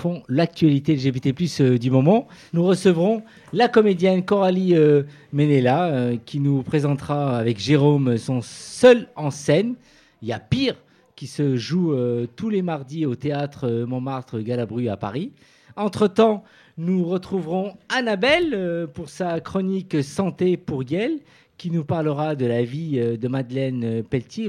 [0.00, 2.26] Font l'actualité LGBT+, euh, du moment.
[2.54, 3.22] Nous recevrons
[3.52, 5.02] la comédienne Coralie euh,
[5.34, 9.74] Menella euh, qui nous présentera avec Jérôme son seul en scène.
[10.22, 10.76] Il y a pire
[11.16, 11.94] qui se joue
[12.34, 15.32] tous les mardis au théâtre Montmartre Galabru à Paris.
[15.76, 16.44] Entre-temps,
[16.78, 21.18] nous retrouverons Annabelle pour sa chronique Santé pour Yel
[21.58, 24.48] qui nous parlera de la vie de Madeleine Pelletier.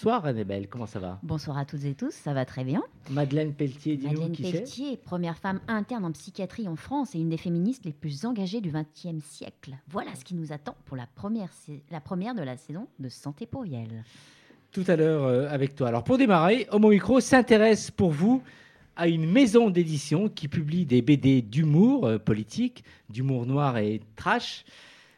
[0.00, 1.18] Bonsoir Annabelle, comment ça va?
[1.24, 2.84] Bonsoir à toutes et tous, ça va très bien.
[3.10, 7.36] Madeleine Pelletier, dis-nous qui Pelletier, première femme interne en psychiatrie en France et une des
[7.36, 9.76] féministes les plus engagées du XXe siècle.
[9.88, 13.08] Voilà ce qui nous attend pour la première, sa- la première de la saison de
[13.08, 14.04] Santé pour Yel.
[14.70, 15.88] tout à l'heure euh, avec toi.
[15.88, 18.40] Alors pour démarrer, Homo Micro s'intéresse pour vous
[18.94, 24.64] à une maison d'édition qui publie des BD d'humour euh, politique, d'humour noir et trash,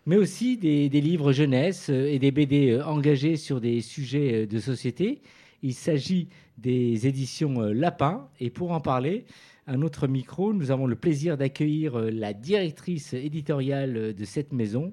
[0.07, 4.47] mais aussi des, livres jeunesse euh, et des BD euh, engagés sur des sujets euh,
[4.47, 5.21] de société.
[5.63, 9.27] Il s'agit des éditions Lapin et pour en parler,
[9.67, 14.93] un autre micro, nous avons le plaisir d'accueillir la directrice éditoriale de cette maison,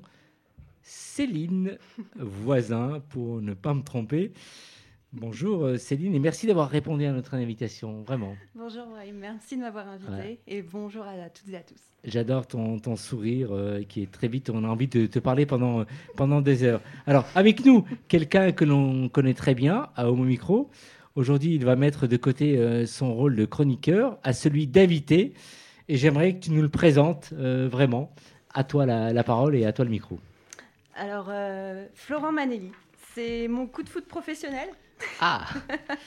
[0.82, 1.78] Céline
[2.18, 4.34] Voisin, pour ne pas me tromper.
[5.14, 8.36] Bonjour euh, Céline et merci d'avoir répondu à notre invitation, vraiment.
[8.56, 11.80] Bonjour, ouais, merci de m'avoir invité et bonjour à toutes et à tous.
[12.04, 15.46] J'adore ton, ton sourire euh, qui est très vite, on a envie de te parler
[15.46, 15.86] pendant,
[16.18, 16.82] pendant des heures.
[17.06, 20.70] Alors, avec nous, quelqu'un que l'on connaît très bien à Homo Micro.
[21.16, 25.34] Aujourd'hui, il va mettre de côté euh, son rôle de chroniqueur à celui d'invité.
[25.88, 28.14] Et j'aimerais que tu nous le présentes euh, vraiment.
[28.54, 30.20] À toi la, la parole et à toi le micro.
[30.96, 32.72] Alors, euh, Florent Manelli,
[33.18, 34.70] c'est mon coup de foot professionnel.
[35.20, 35.44] Ah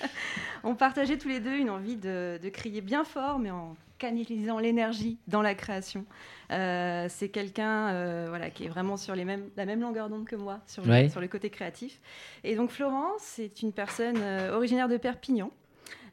[0.64, 4.60] On partageait tous les deux une envie de, de crier bien fort, mais en canalisant
[4.60, 6.04] l'énergie dans la création.
[6.52, 10.24] Euh, c'est quelqu'un euh, voilà, qui est vraiment sur les mêmes, la même longueur d'onde
[10.24, 11.08] que moi, sur le, Ouais.
[11.08, 12.00] sur le côté créatif.
[12.44, 15.50] Et donc, Florent, c'est une personne euh, originaire de Perpignan.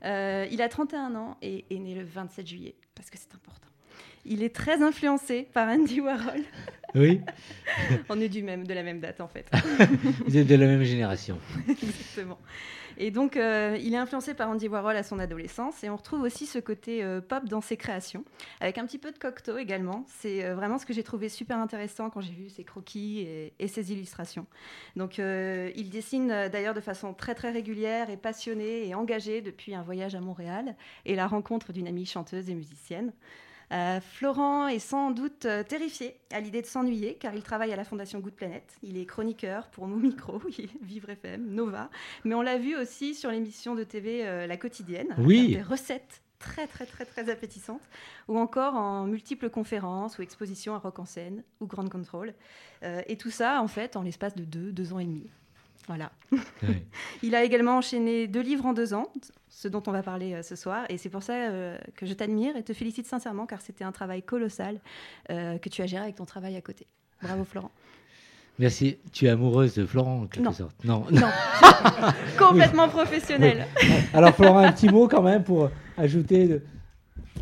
[0.04, 3.68] Il a 31 ans et est né le 27 juillet, parce que c'est important.
[4.26, 6.42] Il est très influencé par Andy Warhol.
[6.96, 7.22] Oui,
[8.10, 9.50] On est du même, de la même date en fait.
[10.26, 11.38] vous êtes de la même génération.
[11.70, 12.38] Exactement.
[13.00, 15.84] Et donc, euh, il est influencé par Andy Warhol à son adolescence.
[15.84, 18.26] Et on retrouve aussi ce côté euh, pop dans ses créations,
[18.60, 20.04] avec un petit peu de Cocteau également.
[20.08, 23.54] C'est euh, vraiment ce que j'ai trouvé super intéressant quand j'ai vu ses croquis et,
[23.60, 24.48] et ses illustrations.
[24.96, 29.84] Donc, il dessine d'ailleurs de façon très très régulière et passionnée et engagée depuis un
[29.84, 30.76] voyage à Montréal
[31.06, 33.14] et la rencontre d'une amie chanteuse et musicienne.
[33.74, 37.76] Euh, Florent est sans doute euh, terrifié à l'idée de s'ennuyer car il travaille à
[37.76, 38.64] la Fondation Good Planet.
[38.82, 40.42] Il est chroniqueur pour Mon Micro,
[40.82, 41.90] Vivre FM, Nova.
[42.24, 45.14] Mais on l'a vu aussi sur l'émission de TV euh, La Quotidienne.
[45.18, 45.56] Oui.
[45.56, 47.82] Des recettes très très très très appétissantes.
[48.28, 52.34] Ou encore en multiples conférences ou expositions à Rock en scène ou Grand Control.
[52.84, 55.30] Euh, et tout ça en fait en l'espace de deux, deux ans et demi.
[55.88, 56.12] Voilà.
[56.32, 56.84] Ouais.
[57.24, 59.08] Il a également enchaîné deux livres en deux ans,
[59.50, 60.84] ce dont on va parler euh, ce soir.
[60.90, 63.92] Et c'est pour ça euh, que je t'admire et te félicite sincèrement, car c'était un
[63.92, 64.80] travail colossal
[65.32, 66.88] euh, que tu as géré avec ton travail à côté.
[67.22, 67.72] Bravo Florent.
[68.60, 68.98] Merci.
[69.14, 70.52] Tu es amoureuse de Florent, en quelque Non.
[70.52, 70.84] sorte.
[70.84, 71.06] Non.
[71.12, 71.28] Non,
[72.38, 73.68] complètement professionnel.
[74.14, 76.48] Alors, Florent, un petit mot quand même pour ajouter.
[76.48, 76.64] de-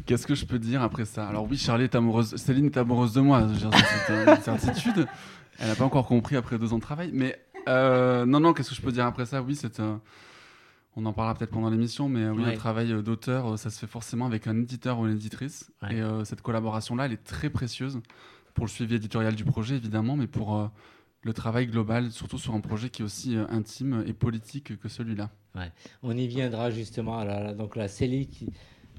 [0.06, 1.28] Qu'est-ce que je peux dire après ça?
[1.28, 5.08] Alors oui, Charlie est amoureuse, Céline est amoureuse de moi, c'est une certitude.
[5.58, 8.70] Elle n'a pas encore compris après deux ans de travail, mais euh, non, non, qu'est-ce
[8.70, 9.42] que je peux dire après ça?
[9.42, 9.96] Oui, c'est euh,
[10.96, 12.52] on en parlera peut-être pendant l'émission, mais euh, oui, Ouais.
[12.52, 15.98] le travail euh, d'auteur, ça se fait forcément avec un éditeur ou une éditrice, Ouais.
[15.98, 18.00] et cette collaboration-là, elle est très précieuse
[18.53, 20.70] pour le suivi éditorial du projet, évidemment, mais pour
[21.24, 25.30] le travail global, surtout sur un projet qui est aussi intime et politique que celui-là.
[26.03, 27.18] On y viendra justement.
[27.18, 28.53] Alors, là, donc la Célie qui,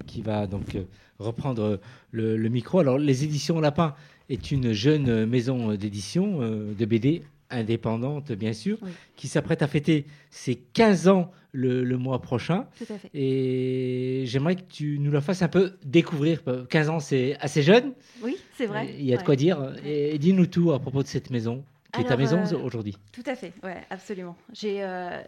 [0.07, 0.77] qui va donc
[1.19, 2.81] reprendre le, le micro.
[2.81, 3.95] Alors, les éditions Lapin
[4.29, 8.91] est une jeune maison d'édition de BD indépendante, bien sûr, Oui.
[9.17, 12.67] qui s'apprête à fêter ses 15 ans le, le mois prochain.
[12.79, 13.11] Tout à fait.
[13.15, 16.43] Et j'aimerais que tu nous la fasses un peu découvrir.
[16.69, 17.93] 15 ans, c'est assez jeune.
[18.23, 18.95] Oui, c'est vrai.
[18.99, 19.75] Il y a de quoi dire.
[19.85, 21.65] Et, dis-nous tout à propos de cette maison,
[21.97, 22.97] qui est ta Alors, maison euh, aujourd'hui.
[23.13, 24.37] Tout à fait, ouais, absolument.
[24.53, 25.21] J'ai euh,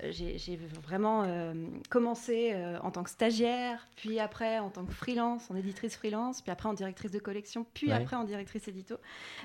[0.82, 1.54] vraiment euh,
[1.90, 6.50] commencé en tant que stagiaire, puis après en tant que freelance, en éditrice freelance, puis
[6.52, 7.92] après en directrice de collection, puis Ouais.
[7.94, 8.96] après en directrice édito.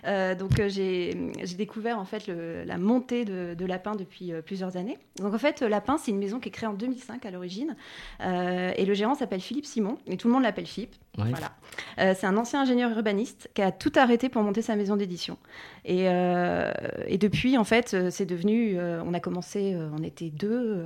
[0.03, 1.13] Donc j'ai
[1.57, 4.97] découvert en fait le- la montée de, de Lapin depuis plusieurs années.
[5.17, 7.75] Donc en fait, Lapin, c'est une maison qui est créée en 2005 à l'origine,
[8.21, 10.95] et le gérant s'appelle Philippe Simon, et tout le monde l'appelle Philippe.
[11.17, 11.51] Voilà.
[11.99, 15.37] Euh, c'est un ancien ingénieur urbaniste qui a tout arrêté pour monter sa maison d'édition.
[15.85, 16.71] Et, euh,
[17.19, 18.79] depuis, en fait, euh, c'est devenu.
[18.79, 20.85] on a commencé, on était deux,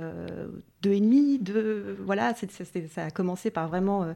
[0.82, 1.96] deux et demi, deux.
[2.04, 4.06] Voilà, ça a commencé par vraiment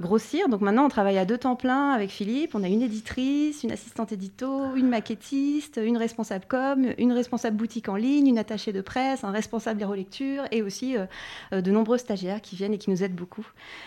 [0.00, 0.48] grossir.
[0.48, 2.54] Donc maintenant, on travaille à deux temps plein avec Philippe.
[2.54, 7.88] On a une éditrice, une assistante édito, une maquettiste, une responsable com, une responsable boutique
[7.88, 10.96] en ligne, une attachée de presse, un responsable des relectures et aussi
[11.52, 13.46] de nombreux stagiaires qui viennent et qui nous aident beaucoup.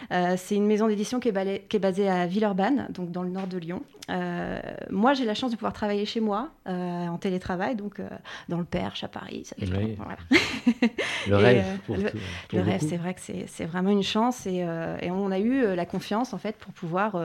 [0.09, 1.31] c'est une maison d'édition qui,
[1.69, 3.83] qui est basée à Villeurbanne, donc dans le nord de Lyon.
[4.09, 8.07] Euh, moi, j'ai la chance de pouvoir travailler chez moi euh, en télétravail, donc euh,
[8.49, 9.43] dans le Perche à Paris.
[9.45, 9.55] Ça
[11.27, 11.65] le rêve.
[11.89, 12.11] le,
[12.53, 14.65] rêve, c'est vrai que c'est vraiment une chance et,
[15.01, 17.21] et, on a eu la confiance en fait pour pouvoir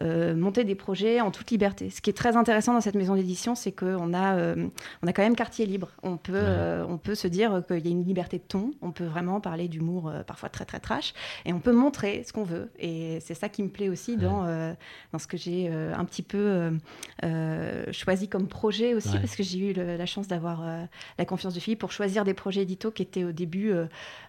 [0.00, 1.90] monter des projets en toute liberté.
[1.90, 4.54] Ce qui est très intéressant dans cette maison d'édition, c'est qu'on a,
[5.02, 5.88] on a quand même quartier libre.
[6.02, 6.42] On peut,
[6.88, 8.72] on peut se dire qu'il y a une liberté de ton.
[8.82, 11.14] On peut vraiment parler d'humour parfois très très trash
[11.44, 12.70] et on peut montrer ce qu'on veut.
[12.78, 14.44] Et c'est ça qui me plaît aussi dans,
[15.12, 16.70] dans ce que j'ai un petit peu euh,
[17.24, 20.84] euh, choisi comme projet aussi, parce que j'ai eu la chance d'avoir euh,
[21.18, 23.72] la confiance de Philippe pour choisir des projets édito qui étaient au début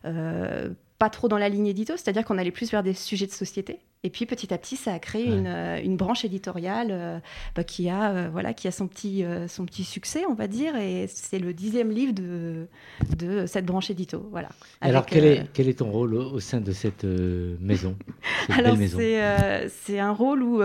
[0.04, 3.80] pas trop dans la ligne édito, c'est-à-dire qu'on allait plus vers des sujets de société.
[4.04, 7.22] Et puis petit à petit, ça a créé une, une, branche éditoriale
[7.56, 11.06] bah, qui a voilà qui a son petit son petit succès, on va dire, et
[11.08, 12.68] c'est le dixième livre de
[13.16, 14.28] de cette branche édito.
[14.32, 14.50] Voilà.
[14.80, 17.96] alors quel est quel est ton rôle au, sein de cette maison
[18.50, 20.64] Alors c'est c'est un rôle où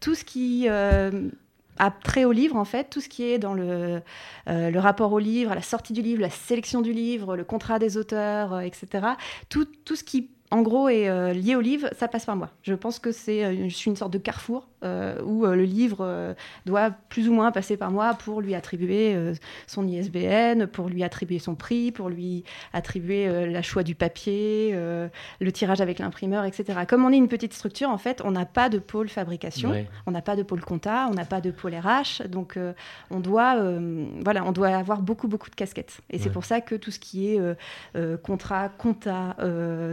[0.00, 0.66] tout ce qui
[1.90, 4.02] trait au livre, en fait, tout ce qui est dans le,
[4.48, 7.78] euh, le rapport au livre, la sortie du livre, la sélection du livre, le contrat
[7.78, 9.08] des auteurs, euh, etc.
[9.48, 12.50] Tout, tout ce qui en gros, est euh, lié au livre, ça passe par moi.
[12.62, 16.34] Je pense que c'est, je suis une sorte de carrefour où le livre
[16.66, 19.16] doit plus ou moins passer par moi pour lui attribuer
[19.66, 25.52] son ISBN, pour lui attribuer son prix, pour lui attribuer la choix du papier, le
[25.52, 26.80] tirage avec l'imprimeur, etc.
[26.88, 29.72] Comme on est une petite structure, en fait, on n'a pas de pôle fabrication,
[30.06, 32.58] on n'a pas de pôle compta, on n'a pas de pôle RH, donc
[33.10, 33.56] on doit,
[34.24, 36.00] voilà, on doit avoir beaucoup beaucoup de casquettes.
[36.10, 37.40] Et c'est pour ça que tout ce qui est
[38.22, 39.36] contrat, compta,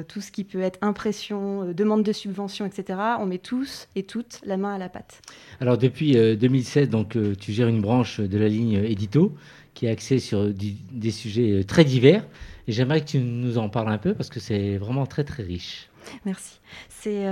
[0.07, 2.99] tout ce qui peut être impression, euh, demande de subvention, etc.
[3.19, 5.21] On met tous et toutes la main à la pâte.
[5.59, 9.35] Alors depuis 2016, euh, donc, euh, tu gères une branche de la ligne édito
[9.73, 12.25] qui est axée sur des sujets très divers.
[12.67, 15.43] Et j'aimerais que tu nous en parles un peu parce que c'est vraiment très très
[15.43, 15.89] riche.
[16.25, 16.59] Merci.
[16.89, 17.25] C'est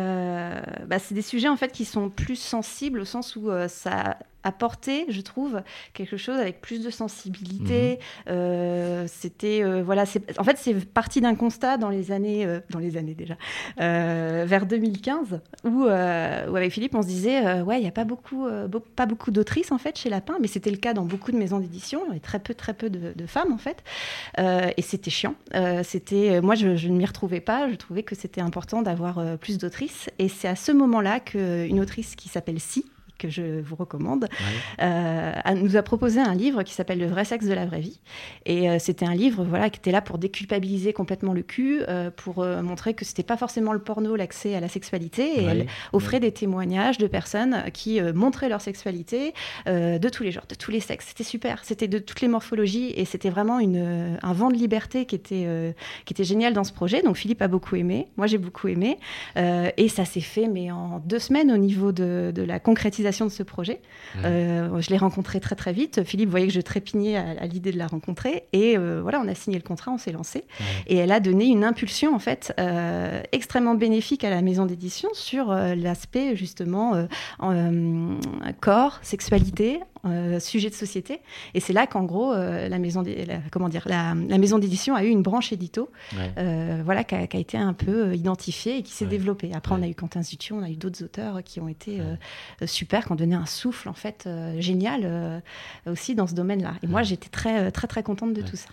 [0.85, 4.17] bah, des sujets en fait qui sont plus sensibles au sens où ça
[4.47, 5.61] apporter, je trouve,
[5.93, 7.91] quelque chose avec plus de sensibilité.
[7.91, 7.97] Mhm.
[8.29, 10.03] Euh, c'était euh, voilà,
[10.37, 13.35] en fait c'est parti d'un constat dans les années, euh, dans les années déjà,
[13.77, 18.47] vers 2015, où, où, avec Philippe on se disait ouais il n'y a pas beaucoup,
[18.95, 21.59] pas beaucoup d'autrices en fait chez Lapin, mais c'était le cas dans beaucoup de maisons
[21.59, 22.01] d'édition.
[22.05, 23.83] Il y avait très peu très peu de, femmes en fait,
[24.37, 25.35] et c'était chiant.
[25.83, 27.69] c'était moi je, je ne m'y retrouvais pas.
[27.69, 32.15] Je trouvais que c'était important d'avoir plus d'autrices, et c'est à ce moment-là qu'une autrice
[32.15, 32.85] qui s'appelle Si
[33.17, 34.27] que je vous recommande,
[34.81, 37.99] euh, nous a proposé un livre qui s'appelle Le vrai sexe de la vraie vie.
[38.45, 42.11] Et euh, c'était un livre voilà, qui était là pour déculpabiliser complètement le cul, euh,
[42.11, 45.41] pour montrer que c'était pas forcément le porno, l'accès à la sexualité.
[45.41, 49.33] Et elle offrait des témoignages de personnes qui montraient leur sexualité
[49.65, 51.07] de tous les genres, de tous les sexes.
[51.09, 51.63] C'était super.
[51.63, 55.73] C'était de toutes les morphologies et c'était vraiment une, un vent de liberté qui était,
[56.05, 57.01] qui était génial dans ce projet.
[57.01, 58.97] Donc Philippe a beaucoup aimé, moi j'ai beaucoup aimé.
[59.35, 63.29] et ça s'est fait, mais en deux semaines au niveau de, de la concrétisation de
[63.29, 63.81] ce projet.
[64.23, 66.03] Euh, je l'ai rencontré très très vite.
[66.03, 68.43] Philippe voyait que je trépignais à, l'idée de la rencontrer.
[68.53, 70.43] Et euh, voilà, on a signé le contrat, on s'est lancé.
[70.87, 75.09] Et elle a donné une impulsion en fait euh, extrêmement bénéfique à la maison d'édition
[75.13, 77.07] sur l'aspect justement
[78.59, 81.19] corps, sexualité, euh, sujet de société.
[81.53, 83.03] Et c'est là qu'en gros, euh, la maison,
[83.51, 85.89] comment dire, la, maison d'édition a eu une branche édito,
[86.37, 89.51] euh, voilà, qui a, été un peu identifiée et qui s'est développée.
[89.53, 91.99] Après, on a eu Quentin Zutu, on a eu d'autres auteurs qui ont été
[92.65, 94.27] super, qui ont donné un souffle en fait
[94.59, 95.41] génial
[95.85, 96.73] aussi dans ce domaine-là.
[96.83, 98.69] Et moi, j'étais très, très, très contente de tout ça.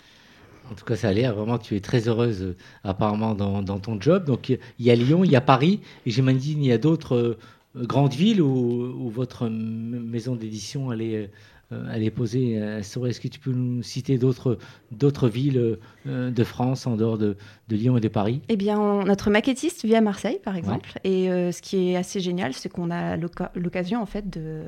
[0.70, 3.78] En tout cas, ça a l'air vraiment que tu es très heureuse apparemment dans, dans,
[3.78, 4.24] ton job.
[4.24, 7.36] Donc, il y a Lyon, il y a Paris, et j'imagine il y a d'autres
[7.76, 11.30] grande ville où, votre maison d'édition allait,
[11.72, 14.58] euh, poser Est-ce que tu peux nous citer d'autres,
[14.92, 17.36] d'autres villes euh, de France en dehors de,
[17.68, 18.42] Lyon et de Paris?
[18.48, 20.98] Eh bien, notre maquettiste vit à Marseille, par exemple.
[21.04, 24.62] Et euh, ce qui est assez génial, c'est qu'on a l'occasion, en fait, de...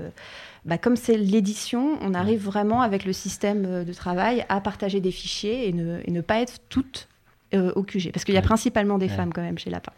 [0.64, 5.12] Bah, comme c'est l'édition, on arrive vraiment avec le système de travail à partager des
[5.12, 7.08] fichiers et ne, et ne pas être toutes
[7.54, 8.10] au QG.
[8.12, 9.92] Parce qu'il y a principalement des femmes quand même chez Lapin.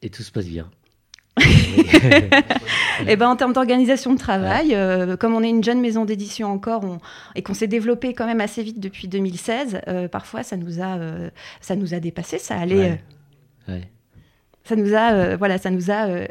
[0.00, 0.70] Et tout se passe bien
[3.06, 6.48] et ben, en termes d'organisation de travail, euh, comme on est une jeune maison d'édition
[6.48, 6.84] encore
[7.34, 10.96] et qu'on s'est développé quand même assez vite depuis 2016, euh, parfois ça nous a,
[10.96, 11.30] euh,
[11.60, 13.00] ça nous a dépassé, ça allait,
[14.64, 16.26] ça nous a, voilà, ça nous a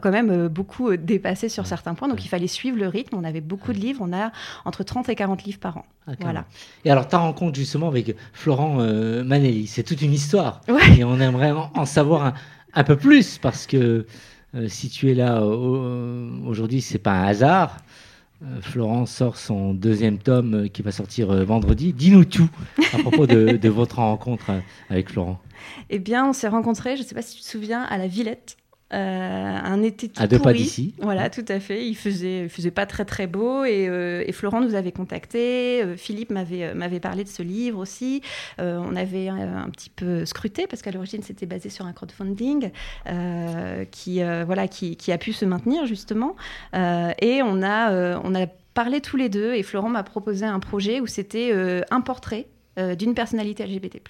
[0.00, 2.08] quand même euh, beaucoup euh, dépassé sur certains points.
[2.08, 3.16] Donc il fallait suivre le rythme.
[3.16, 4.00] On avait beaucoup de livres.
[4.02, 4.32] On a
[4.64, 5.86] entre 30 et 40 livres par an.
[6.06, 6.44] Ah, voilà.
[6.84, 10.60] Et alors, ta rencontre justement avec Florent euh, Manelli, c'est toute une histoire.
[10.68, 10.98] Ouais.
[10.98, 12.34] Et on aimerait en, en savoir un,
[12.76, 14.06] un peu plus parce que
[14.54, 17.78] euh, si tu es là euh, aujourd'hui, c'est pas un hasard.
[18.42, 21.92] Euh, Florent sort son deuxième tome qui va sortir vendredi.
[21.92, 22.48] Dis-nous tout
[22.92, 24.52] à propos de, de votre rencontre
[24.90, 25.40] avec Florent.
[25.90, 28.06] Eh bien, on s'est rencontrés, je ne sais pas si tu te souviens, à la
[28.06, 28.56] Villette.
[28.92, 30.62] Euh, un été tout À deux pas pourri.
[30.62, 30.94] d'ici.
[31.00, 31.84] Voilà, tout à fait.
[31.84, 35.82] Il faisait, il faisait pas très très beau et, euh, et Florent nous avait contactés.
[35.82, 38.22] euh, Philippe m'avait m'avait parlé de ce livre aussi.
[38.58, 42.70] On avait un petit peu scruté parce qu'à l'origine c'était basé sur un crowdfunding
[43.90, 46.36] qui voilà qui, qui a pu se maintenir justement.
[46.72, 51.00] Et on a on a parlé tous les deux et Florent m'a proposé un projet
[51.00, 51.52] où c'était
[51.90, 52.46] un portrait
[52.78, 54.00] euh, d'une personnalité LGBT+,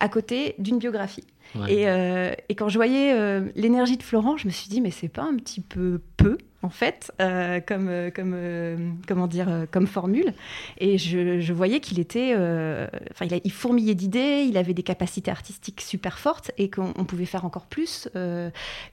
[0.00, 1.24] à côté d'une biographie.
[1.54, 1.72] Ouais.
[1.72, 4.90] Et, euh, et quand je voyais euh, l'énergie de Florent, je me suis dit, mais
[4.90, 9.66] c'est pas un petit peu peu, en fait, euh, comme, euh, comme, euh, comment dire,
[9.70, 10.32] comme formule.
[10.78, 12.32] Et je, je voyais qu'il était.
[12.34, 16.70] euh, Enfin, il, a- il fourmillait d'idées, il avait des capacités artistiques super fortes et
[16.70, 18.08] qu'on on pouvait faire encore plus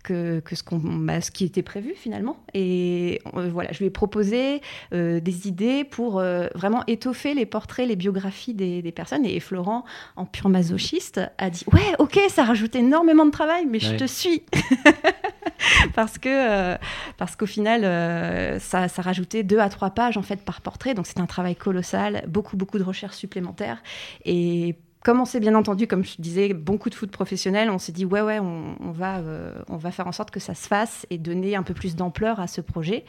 [0.03, 2.37] que, que ce, qu'on, bah, ce qui était prévu finalement.
[2.53, 4.61] Et voilà, je lui ai proposé
[4.91, 6.21] des idées pour
[6.55, 9.25] vraiment étoffer les portraits, les biographies des, des personnes.
[9.25, 9.85] Et Florent,
[10.17, 14.05] en pur masochiste, a dit Ouais, ok, ça rajoute énormément de travail, mais je te
[14.05, 14.43] suis.
[15.95, 16.75] parce que
[17.17, 20.93] parce qu'au final, euh, ça, ça rajoutait deux à trois pages en fait par portrait.
[20.93, 23.81] Donc c'est un travail colossal, beaucoup beaucoup de recherches supplémentaires.
[24.25, 27.79] Et comme on sait bien entendu, comme je disais, bon coup de foot professionnel, on
[27.79, 30.53] s'est dit ouais ouais, on, on va euh, on va faire en sorte que ça
[30.53, 33.03] se fasse et donner un peu plus d'ampleur à ce projet.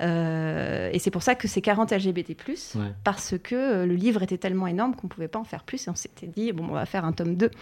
[0.00, 2.34] Euh, et c'est pour ça que c'est 40 LGBT+,
[2.74, 2.92] Ouais.
[3.04, 5.86] parce que le livre était tellement énorme qu'on pouvait pas en faire plus.
[5.86, 7.52] Et on s'était dit bon, on va faire un tome 2, Ouais.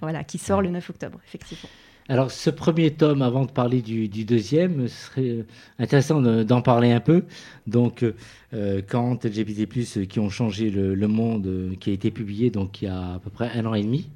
[0.00, 1.68] voilà, qui sort le 9 octobre, effectivement.
[2.08, 5.44] Alors, ce premier tome, avant de parler du, du deuxième, ce serait
[5.78, 7.24] intéressant de- d'en parler un peu.
[7.66, 8.04] Donc,
[8.54, 12.50] euh, 40 LGBT+, euh, qui ont changé le, le monde, euh, qui a été publié
[12.50, 14.08] donc il y a à peu près un an et demi.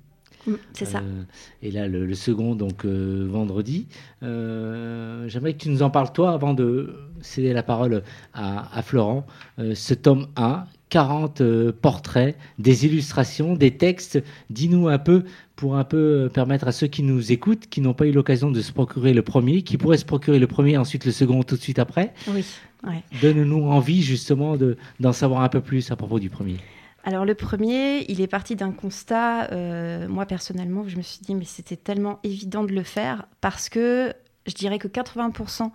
[0.46, 0.98] Mm, c'est ça.
[0.98, 1.22] Euh,
[1.62, 3.88] et là, le, le second, donc euh, vendredi.
[4.22, 8.02] J'aimerais que tu nous en parles, toi, avant de céder la parole
[8.34, 9.26] à, à Florent.
[9.58, 14.22] Ce tome 1, 40 euh, portraits, des illustrations, des textes.
[14.50, 15.24] Dis-nous un peu,
[15.56, 18.50] pour un peu euh, permettre à ceux qui nous écoutent, qui n'ont pas eu l'occasion
[18.50, 21.56] de se procurer le premier, qui pourraient se procurer le premier, ensuite le second, tout
[21.56, 22.12] de suite après.
[22.28, 22.44] Oui.
[22.86, 23.02] Ouais.
[23.22, 26.56] Donne-nous envie, justement, de- d'en savoir un peu plus à propos du premier.
[27.04, 31.34] Alors le premier, il est parti d'un constat, euh, moi personnellement, je me suis dit
[31.34, 34.12] mais c'était tellement évident de le faire parce que
[34.46, 35.70] je dirais que 80%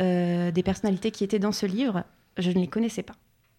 [0.00, 2.02] euh, des personnalités qui étaient dans ce livre,
[2.36, 3.14] je ne les connaissais pas.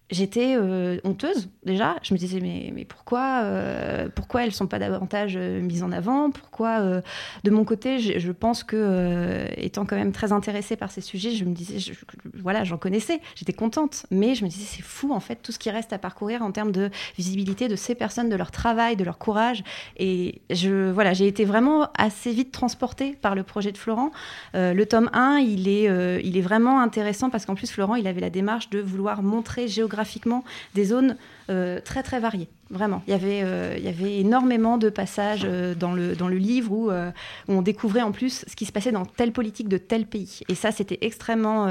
[0.09, 1.97] J'étais euh, honteuse déjà.
[2.01, 5.91] Je me disais mais, mais pourquoi euh, pourquoi elles sont pas davantage euh, mises en
[5.91, 6.31] avant?
[6.31, 7.01] Pourquoi euh,
[7.43, 11.43] de mon côté je, pense que étant quand même très intéressée par ces sujets, je
[11.43, 11.91] me disais
[12.33, 15.59] voilà j'en connaissais, j'étais contente, mais je me disais c'est fou en fait tout ce
[15.59, 19.03] qui reste à parcourir en termes de visibilité de ces personnes, de leur travail, de
[19.03, 19.61] leur courage.
[19.97, 24.11] Et je voilà j'ai été vraiment assez vite transportée par le projet de Florent.
[24.53, 25.89] Le tome 1, il est,
[26.23, 29.67] il est vraiment intéressant parce qu'en plus, Florent, il avait la démarche de vouloir montrer
[29.67, 29.96] géographiquement
[30.75, 31.17] des zones
[31.49, 32.49] euh, très, très variées.
[32.69, 33.01] Vraiment.
[33.07, 36.35] Il y avait, euh, il y avait énormément de passages euh, dans, le, dans le
[36.37, 37.11] livre où, euh,
[37.47, 40.41] où on découvrait en plus ce qui se passait dans telle politique de tel pays.
[40.49, 41.67] Et ça, c'était extrêmement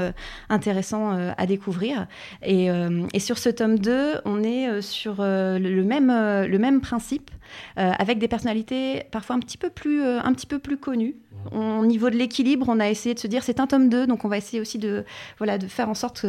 [0.49, 2.07] intéressant à découvrir.
[2.43, 2.67] Et,
[3.13, 6.07] et sur ce tome 2, on est sur le, même,
[6.47, 7.31] le même principe,
[7.75, 11.15] avec des personnalités parfois un petit peu plus, un petit peu plus connues.
[11.51, 14.05] On- Au niveau de l'équilibre, on a essayé de se dire c'est un tome 2,
[14.07, 15.05] donc on va essayer aussi de,
[15.37, 16.25] voilà, de faire en sorte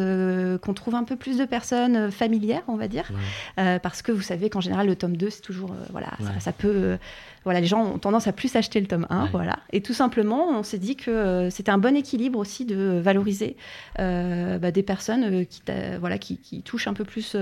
[0.61, 3.11] qu'on trouve un peu plus de personnes familières, on va dire.
[3.57, 3.79] Ouais.
[3.79, 5.71] Parce que vous savez qu'en général, le tome 2, c'est toujours.
[5.71, 6.25] euh, voilà, Ouais.
[6.35, 6.67] ça, ça peut.
[6.73, 6.97] euh,
[7.45, 9.23] voilà, les gens ont tendance à plus acheter le tome 1.
[9.23, 9.29] Ouais.
[9.31, 9.59] Voilà.
[9.71, 13.55] Et tout simplement, on s'est dit que euh, c'était un bon équilibre aussi de valoriser
[13.97, 15.61] bah, des personnes qui,
[15.99, 17.35] voilà, qui, qui touchent un peu plus,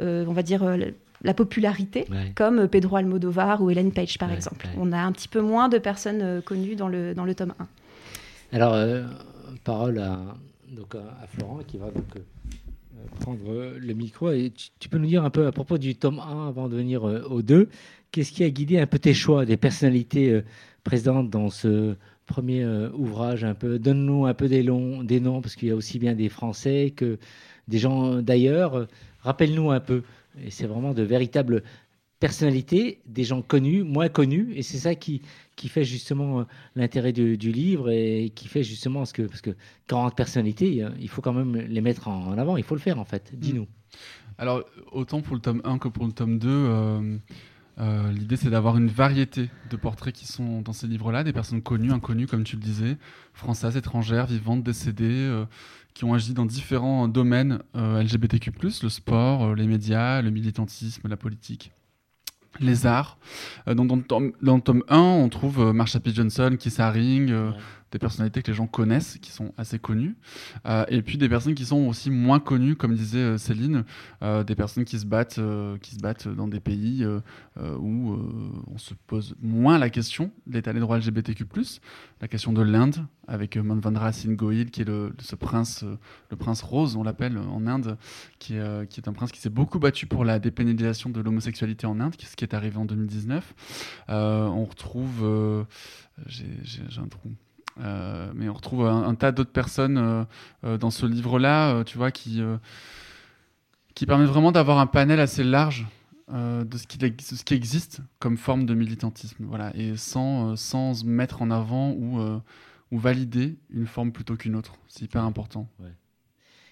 [0.00, 0.86] on va dire, la-
[1.22, 2.32] la popularité Ouais.
[2.34, 4.66] comme Pedro Almodovar ou Ellen Page par exemple.
[4.78, 8.56] On a un petit peu moins de personnes connues dans le, dans le tome 1.
[8.56, 8.76] Alors,
[9.64, 10.18] parole à,
[10.70, 12.04] donc à, Florent qui va donc
[13.20, 14.30] prendre euh, le micro.
[14.78, 17.22] Tu, peux nous dire un peu à propos du tome 1 avant de venir euh,
[17.28, 17.68] au 2,
[18.10, 20.44] qu'est-ce qui a guidé un peu tes choix des personnalités euh,
[20.82, 21.94] présentes dans ce
[22.26, 23.78] premier ouvrage un peu?
[23.78, 27.18] Donne-nous un peu des, des noms, parce qu'il y a aussi bien des Français que
[27.68, 28.86] des gens d'ailleurs.
[29.20, 30.02] Rappelle-nous un peu.
[30.42, 31.62] Et c'est vraiment de véritables
[32.20, 35.22] personnalités, des gens connus, moins connus, et c'est ça qui,
[35.56, 36.44] qui fait justement euh,
[36.74, 39.54] l'intérêt du, du livre et qui fait justement ce que parce que
[39.88, 42.98] 40 personnalités, il faut quand même les mettre en, en avant, il faut le faire
[42.98, 43.32] en fait.
[43.34, 43.66] Dis-nous.
[44.38, 47.18] Alors, autant pour le tome 1 que pour le tome 2, euh,
[47.78, 51.62] Euh, L'idée, c'est d'avoir une variété de portraits qui sont dans ces livres-là, des personnes
[51.62, 52.96] connues, inconnues, comme tu le disais,
[53.32, 55.44] françaises, étrangères, vivantes, décédées, euh,
[55.92, 58.52] qui ont agi dans différents domaines euh, LGBTQ+,
[58.82, 61.72] le sport, les médias, le militantisme, la politique
[62.60, 63.18] les arts.
[63.68, 66.12] Euh, dans, tome- dans le tome 1, on trouve euh, Marsha P.
[66.12, 67.56] Johnson, Keith Haring, euh, Ouais.
[67.94, 70.16] Des personnalités que les gens connaissent, qui sont assez connues.
[70.66, 73.84] Euh, et puis des personnes qui sont aussi moins connues, comme disait euh, Céline,
[74.20, 75.40] euh, des personnes qui se battent,
[75.80, 77.06] qui se battent dans des pays
[77.56, 78.18] où
[78.66, 81.44] on se pose moins la question d'état des droits LGBTQ+,
[82.20, 85.84] la question de l'Inde, avec Manvendra Singh Goyal, qui est le, ce prince,
[86.30, 87.96] le prince rose, on l'appelle en Inde,
[88.40, 91.86] qui est, qui est un prince qui s'est beaucoup battu pour la dépénalisation de l'homosexualité
[91.86, 93.54] en Inde, ce qui est arrivé en 2019.
[94.08, 95.64] Euh, on retrouve...
[96.26, 96.46] j'ai
[96.98, 97.30] un trou.
[97.80, 100.24] Euh, mais on retrouve un, tas d'autres personnes euh,
[100.64, 102.40] euh, dans ce livre-là, tu vois, qui,
[103.94, 105.86] qui permet vraiment d'avoir un panel assez large
[106.28, 106.86] de, ce
[107.44, 112.18] qui, existe comme forme de militantisme, voilà, et sans, sans mettre en avant ou,
[112.90, 114.74] ou valider une forme plutôt qu'une autre.
[114.88, 115.68] C'est hyper important.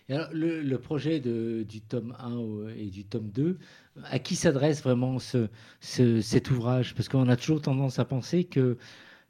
[0.09, 3.59] Le, projet du tome 1 au- et du tome 2,
[4.05, 5.49] à qui s'adresse vraiment ce,
[5.81, 6.95] ce- cet ouvrage?
[6.95, 8.77] Parce qu'on a toujours tendance à penser que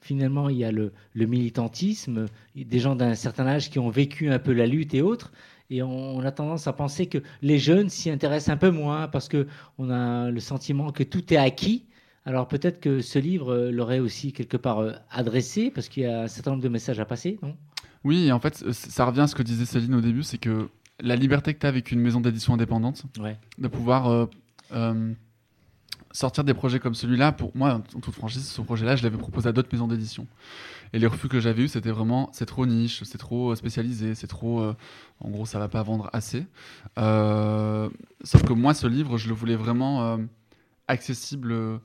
[0.03, 4.29] finalement, il y a le, le militantisme, des gens d'un certain âge qui ont vécu
[4.31, 5.33] un peu la lutte et autres.
[5.71, 9.09] Et on, on a tendance à penser que les jeunes s'y intéressent un peu moins
[9.09, 11.87] parce qu'on a le sentiment que tout est acquis.
[12.27, 16.07] Alors peut-être que ce livre euh, l'aurait aussi quelque part euh, adressé parce qu'il y
[16.07, 17.57] a un certain nombre de messages à passer, non?
[18.05, 20.69] Oui, et en fait, ça revient à ce que disait Céline au début, c'est que
[21.01, 23.37] la liberté que tu as avec une maison d'édition indépendante, Ouais.
[23.59, 24.27] de pouvoir euh,
[24.73, 25.13] euh,
[26.13, 29.49] sortir des projets comme celui-là, pour moi, en toute franchise, ce projet-là, je l'avais proposé
[29.49, 30.27] à d'autres maisons d'édition.
[30.93, 34.15] Et les refus que j'avais eus, c'était vraiment, c'est trop niche, c'est trop euh, spécialisé,
[34.15, 34.77] c'est trop, euh,
[35.21, 36.47] en gros, ça va pas vendre assez.
[36.99, 37.89] Euh,
[38.25, 40.19] sauf que moi, ce livre, je le voulais vraiment
[40.89, 41.81] accessible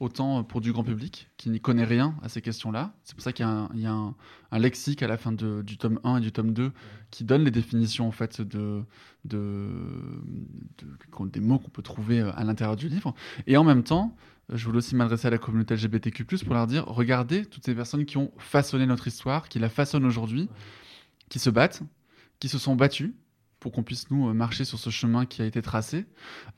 [0.00, 2.94] autant pour du grand public qui n'y connaît rien à ces questions-là.
[3.02, 4.14] C'est pour ça qu'il y a, un, il y a un-
[4.52, 6.70] un lexique à la fin de- du tome 1 et du tome 2
[7.10, 8.84] qui donne les définitions en fait de,
[9.24, 9.68] de,
[10.78, 13.14] de- des mots qu'on peut trouver euh, à l'intérieur du livre.
[13.46, 14.14] Et en même temps,
[14.52, 18.04] je voulais aussi m'adresser à la communauté LGBTQ+, pour leur dire, regardez toutes ces personnes
[18.06, 20.48] qui ont façonné notre histoire, qui la façonnent aujourd'hui,
[21.28, 21.82] qui se battent,
[22.38, 23.14] qui se sont battues
[23.60, 26.06] pour qu'on puisse nous marcher sur ce chemin qui a été tracé,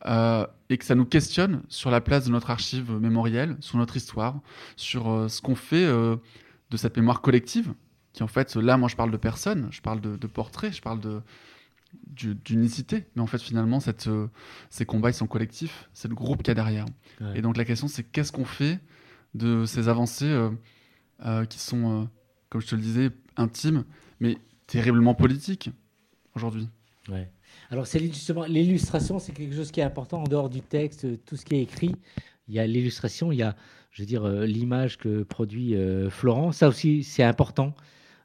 [0.07, 3.97] euh, et que ça nous questionne sur la place de notre archive mémorielle, sur notre
[3.97, 4.41] histoire,
[4.77, 6.17] sur euh, ce qu'on fait euh,
[6.71, 7.73] de cette mémoire collective,
[8.13, 10.83] qui en fait, là, moi je parle de personnes, je parle de, de portraits, je
[10.83, 11.21] parle de
[12.13, 14.09] d'unicité, mais en fait finalement cette,
[14.69, 16.85] ces combats ils sont collectifs, c'est le groupe qu'il y a derrière.
[17.21, 17.39] Ouais.
[17.39, 18.79] Et donc la question c'est qu'est-ce qu'on fait
[19.35, 20.49] de ces avancées
[21.49, 22.09] qui sont,
[22.49, 23.83] comme je te le disais, intimes,
[24.21, 25.71] mais terriblement politiques
[26.37, 26.69] aujourd'hui?
[27.11, 27.31] Ouais.
[27.71, 31.17] Alors, Céline, justement, l'illustration, c'est quelque chose qui est important en dehors du texte, euh,
[31.27, 31.95] tout ce qui est écrit.
[32.49, 33.57] Il y a l'illustration, il y a,
[33.91, 36.53] je veux dire, euh, l'image que produit euh, Florent.
[36.53, 37.75] Ça aussi, c'est important,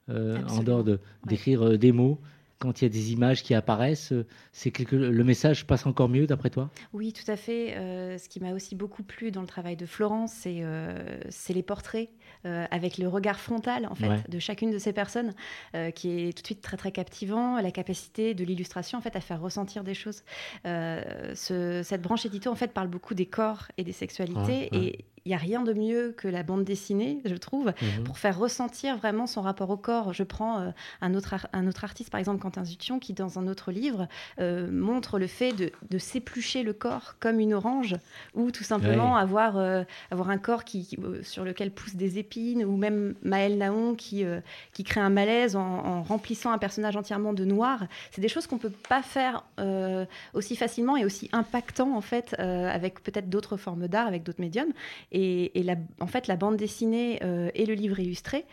[0.10, 2.20] euh, en dehors de- d'écrire des mots.
[2.58, 4.14] Quand il y a des images qui apparaissent,
[4.54, 6.72] c'est quelque, le message passe encore mieux, d'après toi?
[6.94, 7.76] Oui, tout à fait.
[7.76, 11.54] Euh, ce qui m'a aussi beaucoup plu dans le travail de Florence, c'est euh, c'est
[11.54, 12.10] les portraits
[12.46, 14.24] euh, avec le regard frontal en fait Ouais.
[14.30, 15.34] de chacune de ces personnes,
[15.76, 17.60] euh, qui est tout de suite très très captivant.
[17.62, 20.24] La capacité de l'illustration en fait à faire ressentir des choses.
[20.66, 24.70] Euh, ce- cette branche édito en fait parle beaucoup des corps et des sexualités Ouais,
[24.72, 24.78] ouais.
[24.80, 28.38] et il n'y a rien de mieux que la bande dessinée, je trouve, pour faire
[28.38, 30.14] ressentir vraiment son rapport au corps.
[30.14, 30.70] Je prends euh,
[31.02, 34.08] un, autre un autre artiste, par exemple Quentin Zution, qui dans un autre livre
[34.40, 37.96] euh, montre le fait de, de s'éplucher le corps comme une orange,
[38.36, 42.64] ou tout simplement avoir, euh, avoir un corps qui, qui- sur lequel poussent des épines,
[42.64, 44.40] ou même Maël Naon qui, euh,
[44.74, 47.86] qui crée un malaise en, en remplissant un personnage entièrement de noir.
[48.12, 52.36] C'est des choses qu'on peut pas faire euh, aussi facilement et aussi impactant en fait
[52.40, 54.72] euh, avec peut-être d'autres formes d'art, avec d'autres médiums.
[55.12, 57.20] Et, et la, en fait, la bande dessinée
[57.54, 58.46] et le livre illustré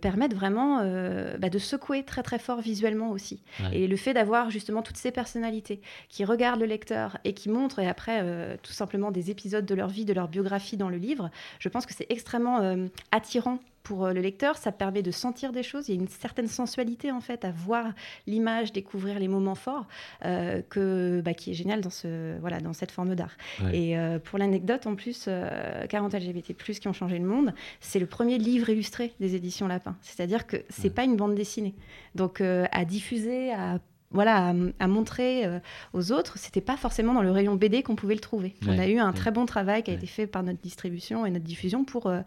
[0.00, 0.78] permettent vraiment
[1.38, 3.42] bah, de secouer très très fort visuellement aussi.
[3.60, 3.78] Ouais.
[3.78, 7.78] Et le fait d'avoir justement toutes ces personnalités qui regardent le lecteur et qui montrent,
[7.78, 11.30] et après tout simplement des épisodes de leur vie, de leur biographie dans le livre,
[11.58, 15.50] je pense que c'est extrêmement euh, attirant pour euh, le lecteur, ça permet de sentir
[15.50, 15.88] des choses.
[15.88, 17.86] Il y a une certaine sensualité en fait à voir
[18.28, 19.88] l'image, découvrir les moments forts,
[20.24, 23.36] euh, que, bah, qui est génial dans, ce, voilà, dans cette forme d'art.
[23.60, 23.76] Ouais.
[23.76, 27.98] Et euh, pour l'anecdote, en plus, euh, 40 LGBT+, qui ont changé le monde, c'est
[27.98, 29.96] le premier livre illustré des éditions Lapin.
[30.00, 30.90] C'est-à-dire que c'est Ouais.
[30.90, 31.74] pas une bande dessinée.
[32.14, 33.78] Donc à diffuser, à
[34.12, 35.58] voilà, à, à montrer euh,
[35.92, 38.54] aux autres, c'était pas forcément dans le rayon BD qu'on pouvait le trouver.
[38.66, 39.14] On a eu un ouais.
[39.16, 39.98] très bon travail qui a Ouais.
[39.98, 42.20] été fait par notre distribution et notre diffusion pour, euh,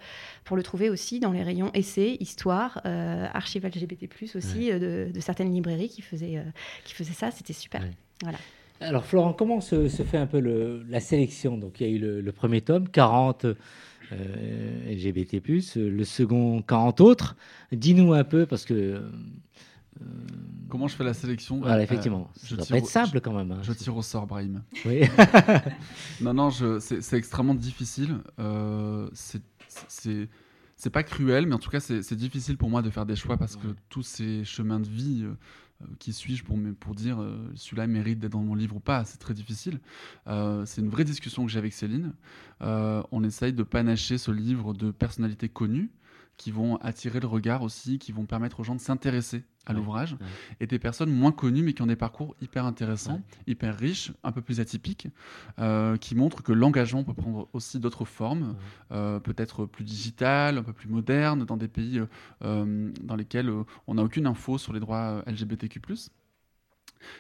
[0.44, 5.12] pour le trouver aussi dans les rayons essais, histoire, euh, archives LGBT+, aussi, euh, de,
[5.12, 6.44] de certaines librairies qui faisaient, euh,
[6.84, 7.32] qui faisaient ça.
[7.32, 7.82] C'était super.
[7.82, 7.92] Ouais.
[8.24, 8.38] Voilà.
[8.82, 11.58] Alors Florent, comment se, se fait un peu le- la sélection?
[11.58, 13.56] Donc il y a eu le, le premier tome, 40 euh,
[14.92, 15.42] LGBT+,
[15.76, 17.36] le second 40 autres.
[17.72, 19.02] Dis-nous un peu, parce que...
[20.02, 20.06] euh,
[20.68, 23.22] Comment je fais la sélection voilà, Euh, effectivement, je ça doit pas être au- simple
[23.22, 23.52] quand même.
[23.52, 23.60] hein.
[23.62, 24.64] Je tire au sort, Brahim.
[24.86, 25.02] Oui.
[26.22, 28.18] Non, non, c'est extrêmement difficile.
[28.40, 29.42] Euh, c'est-
[30.92, 33.56] pas cruel, mais en tout cas, c'est difficile pour moi de faire des choix parce
[33.56, 35.34] que tous ces chemins de vie, euh,
[35.82, 39.04] euh, qui suis-je pour, pour dire euh, celui-là mérite d'être dans mon livre ou pas
[39.06, 39.80] C'est très difficile.
[40.28, 42.14] Euh, c'est une vraie discussion que j'ai avec Céline.
[42.62, 45.90] Euh, on essaye de panacher ce livre de personnalités connues
[46.38, 49.78] qui vont attirer le regard aussi, qui vont permettre aux gens de s'intéresser à Ouais,
[49.80, 50.28] l'ouvrage, ouais.
[50.60, 53.42] et des personnes moins connues mais qui ont des parcours hyper intéressants, Ouais.
[53.48, 55.08] hyper riches, un peu plus atypiques,
[55.60, 58.56] euh, qui montrent que l'engagement peut prendre aussi d'autres formes,
[58.92, 62.00] euh, peut-être plus digitales, un peu plus modernes, dans des pays
[62.44, 63.52] euh, dans lesquels
[63.88, 65.80] on n'a aucune info sur les droits LGBTQ+.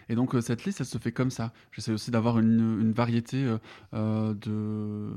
[0.09, 1.51] Et donc cette liste, elle se fait comme ça.
[1.71, 3.55] J'essaie aussi d'avoir une, une variété
[3.93, 5.11] de,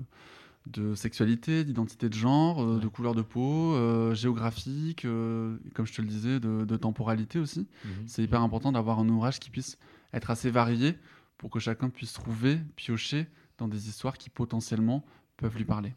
[0.72, 2.80] de sexualité, d'identité de genre, euh, Ouais.
[2.82, 7.38] de couleur de peau, euh, géographique, euh, comme je te le disais, de, de temporalité
[7.38, 7.66] aussi.
[7.84, 7.90] Mhm.
[8.06, 9.78] C'est hyper important d'avoir un ouvrage qui puisse
[10.12, 10.96] être assez varié
[11.36, 13.26] pour que chacun puisse trouver, piocher
[13.58, 15.04] dans des histoires qui potentiellement
[15.36, 15.94] peuvent lui parler.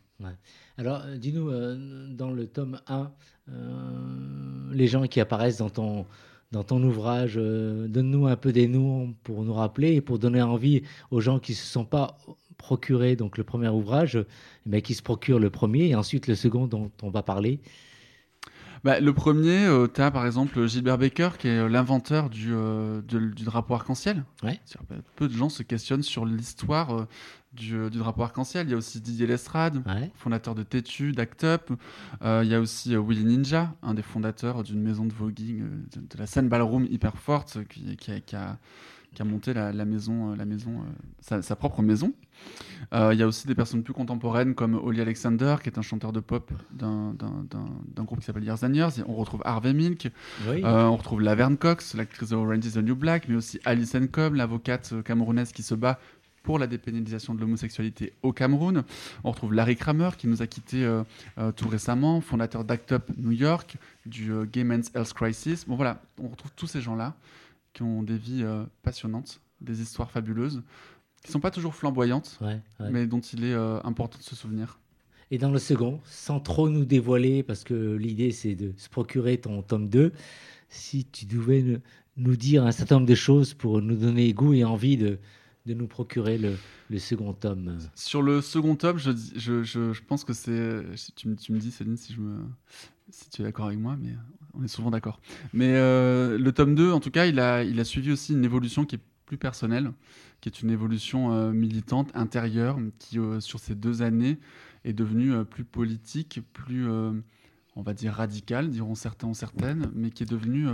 [0.77, 3.11] Alors, dis-nous, euh, dans le tome 1,
[3.49, 6.05] euh, les gens qui apparaissent dans ton,
[6.51, 10.41] dans ton ouvrage, euh, donne-nous un peu des noms pour nous rappeler et pour donner
[10.41, 12.17] envie aux gens qui ne se sont pas
[12.61, 14.17] procurés donc le premier ouvrage,
[14.65, 17.59] mais qui se procurent le premier et ensuite le second dont on va parler.
[18.83, 23.01] Bah, le premier, tu as par exemple Gilbert Baker, qui est euh, l'inventeur du, euh,
[23.03, 24.23] du drapeau arc-en-ciel.
[24.41, 24.59] Ouais.
[24.89, 27.05] Bah, Peu de gens se questionnent sur l'histoire euh,
[27.53, 28.65] du, euh, du drapeau arc-en-ciel.
[28.67, 30.09] Il y a aussi Didier Lestrade, Ouais.
[30.15, 31.69] fondateur de Tétu, d'Act Up.
[32.23, 35.61] Euh, il y a aussi euh, Willy Ninja, un des fondateurs d'une maison de voguing,
[35.61, 38.57] euh, de, de la scène ballroom hyper forte, euh, qui, qui a, qui a-
[39.13, 40.83] qui a monté la, la maison, euh, la maison euh,
[41.19, 42.13] sa, sa propre maison.
[42.93, 45.81] Euh, il y a aussi des personnes plus contemporaines comme Oli Alexander, qui est un
[45.81, 47.13] chanteur de pop d'un
[48.03, 48.93] groupe qui s'appelle Years and Years.
[49.07, 50.09] On retrouve Harvey Milk,
[50.49, 50.61] Oui.
[50.63, 53.95] euh, on retrouve Laverne Cox, l'actrice de Orange is the New Black, mais aussi Alice
[54.11, 55.99] Cobb, l'avocate euh, camerounaise qui se bat
[56.43, 58.83] pour la dépénalisation de l'homosexualité au Cameroun.
[59.23, 61.03] On retrouve Larry Kramer qui nous a quittés euh,
[61.37, 63.75] euh, tout récemment, fondateur d'Act Up New York,
[64.07, 65.65] du euh, Gay Men's Health Crisis.
[65.67, 67.13] Bon voilà, on retrouve tous ces gens-là
[67.73, 70.61] qui ont des vies euh, passionnantes, des histoires fabuleuses,
[71.23, 72.89] qui sont pas toujours flamboyantes, Ouais, ouais.
[72.91, 74.79] mais dont il est euh, important de se souvenir.
[75.29, 79.37] Et dans le second, sans trop nous dévoiler, parce que l'idée c'est de se procurer
[79.39, 80.11] ton tome 2,
[80.67, 81.77] si tu devais ne-
[82.17, 85.19] nous dire un certain nombre de choses pour nous donner goût et envie de,
[85.67, 86.57] de nous procurer le,
[86.89, 87.77] le second tome.
[87.95, 90.83] Sur le second tome, je, je, je, je pense que c'est.
[91.15, 92.39] Tu, me- tu me dis, Céline, si, je me,
[93.09, 94.15] si tu es d'accord avec moi, mais
[94.53, 95.19] on est souvent d'accord.
[95.53, 98.45] Mais euh, le tome 2, en tout cas, il a, il a suivi aussi une
[98.45, 99.91] évolution qui est plus personnelle,
[100.41, 104.39] qui est une évolution euh, militante, intérieure, qui, euh, sur ces deux années,
[104.83, 110.23] est devenue plus politique, plus, on va dire, radicale, diront certains ou certaines, mais qui
[110.23, 110.67] est devenue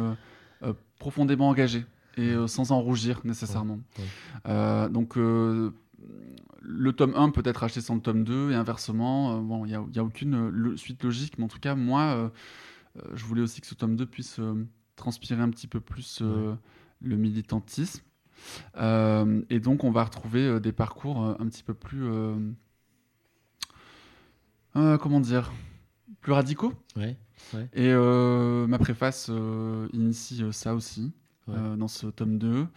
[0.97, 1.85] profondément engagée
[2.15, 3.79] et sans en rougir nécessairement.
[4.45, 5.17] Donc,
[6.67, 9.37] le tome 1 peut être acheté sans le tome 2 et inversement.
[9.37, 12.01] Euh, bon, il n'y a, a aucune euh, suite logique, mais en tout cas, moi,
[12.01, 12.29] euh,
[13.13, 16.55] je voulais aussi que ce tome 2 puisse euh, transpirer un petit peu plus euh,
[17.01, 18.01] le militantisme.
[18.77, 22.03] Euh, et donc, on va retrouver euh, des parcours euh, un petit peu plus.
[22.05, 22.35] euh,
[24.75, 25.51] euh, comment dire
[26.21, 26.73] Plus radicaux.
[26.95, 27.15] Ouais,
[27.73, 31.11] Et euh, ma préface euh, initie euh, ça aussi.
[31.47, 31.55] Ouais.
[31.57, 32.67] euh, dans ce tome 2.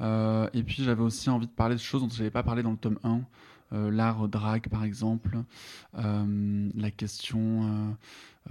[0.00, 2.62] Euh, et puis j'avais aussi envie de parler de choses dont je n'avais pas parlé
[2.64, 3.20] dans le tome 1.
[3.72, 5.38] euh, L'art drag, par exemple.
[5.96, 7.96] Euh, la question.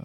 [0.00, 0.04] Euh,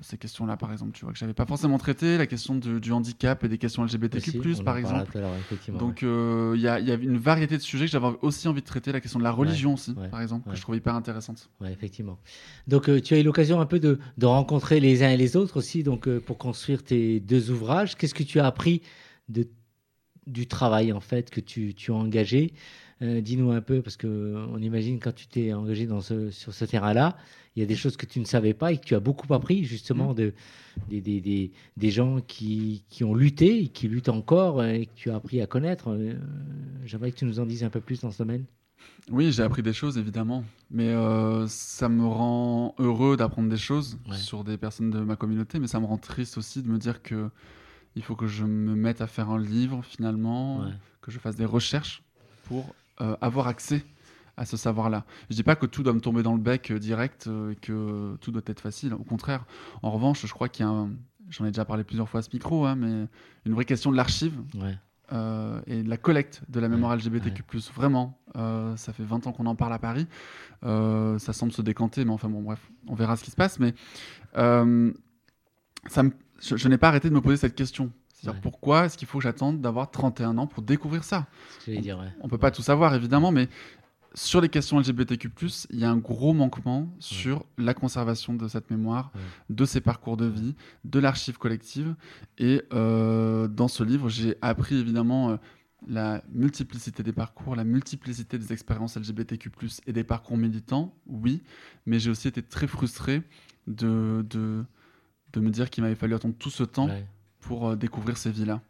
[0.00, 2.16] ces questions-là, par exemple, tu vois, que j'avais pas forcément traité.
[2.16, 5.12] La question de- du handicap et des questions LGBTQ, Aussi, par exemple.
[5.78, 8.48] Donc euh, il y, a, il y a une variété de sujets que j'avais aussi
[8.48, 8.92] envie de traiter.
[8.92, 10.52] La question de la religion aussi, ouais, par exemple, ouais.
[10.54, 11.50] que je trouvais hyper intéressante.
[11.60, 12.18] Ouais, effectivement.
[12.66, 15.36] Donc, euh, tu as eu l'occasion un peu de, de rencontrer les uns et les
[15.36, 17.96] autres aussi, donc euh, pour construire tes deux ouvrages.
[17.96, 18.80] Qu'est-ce que tu as appris
[19.28, 19.46] de,
[20.26, 22.54] du travail en fait que tu, tu as engagé?
[23.02, 26.52] Dis-nous un peu, parce que euh, on imagine quand tu t'es engagé dans ce, sur
[26.52, 27.16] ce terrain-là,
[27.56, 29.32] il y a des choses que tu ne savais pas et que tu as beaucoup
[29.34, 30.32] appris justement de,
[30.88, 34.92] des, des, des, des gens qui, qui ont lutté et qui luttent encore et que
[34.94, 35.88] tu as appris à connaître.
[35.90, 36.14] Euh,
[36.84, 38.44] J'aimerais que tu nous en dises un peu plus dans ce domaine.
[39.10, 40.44] Oui, j'ai appris des choses, évidemment.
[40.70, 44.16] Mais euh, ça me rend heureux d'apprendre des choses Ouais.
[44.16, 47.02] sur des personnes de ma communauté, mais ça me rend triste aussi de me dire
[47.02, 47.28] que
[47.96, 50.70] il faut que je me mette à faire un livre, finalement, Ouais.
[51.02, 52.02] que je fasse des recherches
[52.44, 53.84] pour euh, avoir accès
[54.40, 55.04] à ce savoir-là.
[55.28, 57.56] Je dis pas que tout doit me tomber dans le bec euh, direct euh, et
[57.56, 58.94] que tout doit être facile.
[58.94, 59.44] Au contraire.
[59.82, 60.90] En revanche, je crois qu'il y a un...
[61.28, 63.06] J'en ai déjà parlé plusieurs fois à ce micro, hein, mais
[63.44, 64.76] une vraie question de l'archive Ouais.
[65.12, 67.42] euh, et de la collecte de la mémoire LGBTQ+.
[67.74, 70.06] Vraiment, euh, ça fait 20 ans qu'on en parle à Paris.
[70.64, 73.60] Euh, ça semble se décanter, mais enfin bon, bref, on verra ce qui se passe.
[73.60, 73.74] Mais
[75.86, 77.92] ça me- je, je n'ai pas arrêté de me poser cette question.
[78.14, 78.42] C'est-à-dire Ouais.
[78.42, 81.26] pourquoi est-ce qu'il faut que j'attende d'avoir 31 ans pour découvrir ça?
[81.64, 82.12] J'allais dire, ouais.
[82.20, 83.48] On peut pas tout savoir, évidemment, mais
[84.14, 85.28] sur les questions LGBTQ+,
[85.70, 89.20] il y a un gros manquement sur la conservation de cette mémoire, Ouais.
[89.50, 91.94] de ces parcours de vie, de l'archive collective.
[92.38, 95.36] Et euh, dans ce livre, j'ai appris évidemment euh,
[95.86, 99.50] la multiplicité des parcours, la multiplicité des expériences LGBTQ+,
[99.86, 101.42] et des parcours militants, oui,
[101.86, 103.22] mais j'ai aussi été très frustré
[103.66, 104.64] de, de,
[105.32, 107.06] de me dire qu'il m'avait fallu attendre tout ce temps Ouais.
[107.40, 108.60] pour euh, découvrir ces vies-là.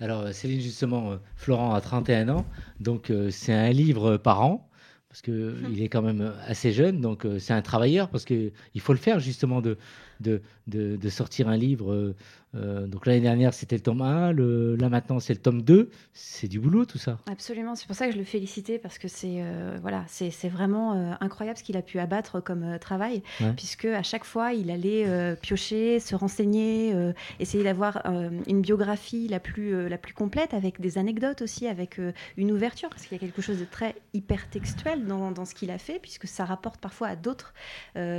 [0.00, 2.44] Alors, euh, Céline, justement, euh, Florent a 31 ans,
[2.80, 4.68] donc euh, c'est un livre par an,
[5.08, 8.98] parce qu'il est quand même assez jeune, donc c'est un travailleur, parce qu'il faut le
[8.98, 9.78] faire, justement, de,
[10.20, 11.92] de, de, de sortir un livre.
[11.92, 12.14] euh,
[12.54, 15.90] euh, donc l'année dernière, c'était le tome 1, le, là maintenant, c'est le tome 2.
[16.14, 17.18] C'est du boulot, tout ça.
[17.30, 20.94] Absolument, c'est pour ça que je le félicitais parce que c'est euh, voilà, c'est vraiment
[20.94, 23.52] euh, incroyable ce qu'il a pu abattre comme travail, Ouais.
[23.54, 26.94] puisque à chaque fois il allait piocher, se renseigner,
[27.38, 28.02] essayer d'avoir
[28.46, 32.00] une biographie la plus la plus complète avec des anecdotes aussi, avec
[32.38, 35.70] une ouverture, parce qu'il y a quelque chose de très hypertextuel dans, dans ce qu'il
[35.70, 37.52] a fait, puisque ça rapporte parfois à d'autres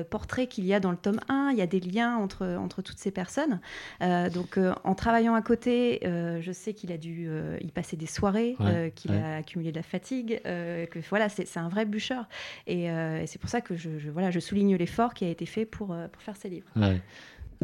[0.10, 1.50] portraits qu'il y a dans le tome 1.
[1.54, 3.60] Il y a des liens entre entre toutes ces personnes.
[4.02, 7.72] Euh, donc euh, en travaillant à côté, euh, je sais qu'il a dû euh, y
[7.72, 9.22] passer des soirées, Ouais, euh, qu'il ouais.
[9.22, 12.28] a accumulé de la fatigue, euh, que voilà, c'est un vrai bûcheur.
[12.68, 15.30] Et, euh, et c'est pour ça que je, je- voilà, je souligne l'effort qui a
[15.30, 16.68] été fait pour, euh, pour faire ces livres.
[16.76, 17.02] Ouais.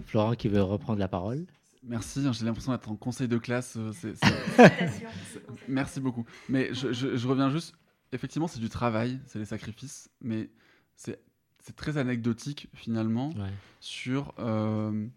[0.06, 1.46] Florent qui veut reprendre la parole.
[1.88, 3.78] Merci, hein, j'ai l'impression d'être en conseil de classe.
[5.68, 6.26] Merci beaucoup.
[6.50, 7.74] Mais je, je- je reviens juste.
[8.12, 10.50] Effectivement, c'est du travail, c'est des sacrifices, mais
[10.96, 11.20] c'est
[11.66, 13.50] c'est très anecdotique finalement Ouais.
[13.80, 14.34] sur.
[14.40, 15.08] euh,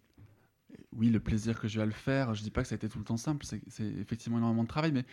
[0.97, 2.35] oui, le plaisir que j'ai eu à le faire.
[2.35, 4.63] Je dis pas que ça a été tout le temps simple, c'est c'est effectivement énormément
[4.65, 5.05] de travail, mais,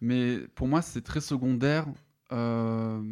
[0.00, 1.86] mais pour moi, c'est très secondaire
[2.32, 3.02] euh,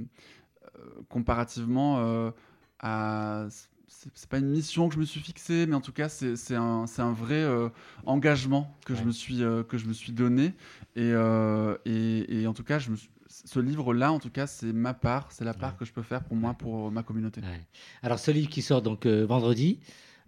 [1.08, 2.30] comparativement euh,
[2.78, 3.46] à.
[3.92, 6.36] C'est c'est pas une mission que je me suis fixée, mais en tout cas, c'est
[6.36, 7.68] c'est un, c'est un vrai euh,
[8.06, 10.54] engagement que, je me suis, euh, que je me suis donné.
[10.94, 14.46] Et, euh, et, et en tout cas, je me suis- ce livre-là, en tout cas,
[14.48, 15.76] c'est ma part, c'est la part Ouais.
[15.78, 17.40] que je peux faire pour moi, pour ma communauté.
[17.40, 17.60] Ouais.
[18.02, 19.78] Alors, ce livre qui sort donc euh, vendredi,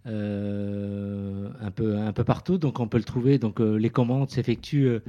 [0.06, 3.38] euh, un, peu, un peu partout, donc on peut le trouver.
[3.38, 5.00] Donc, euh, les commandes s'effectuent euh,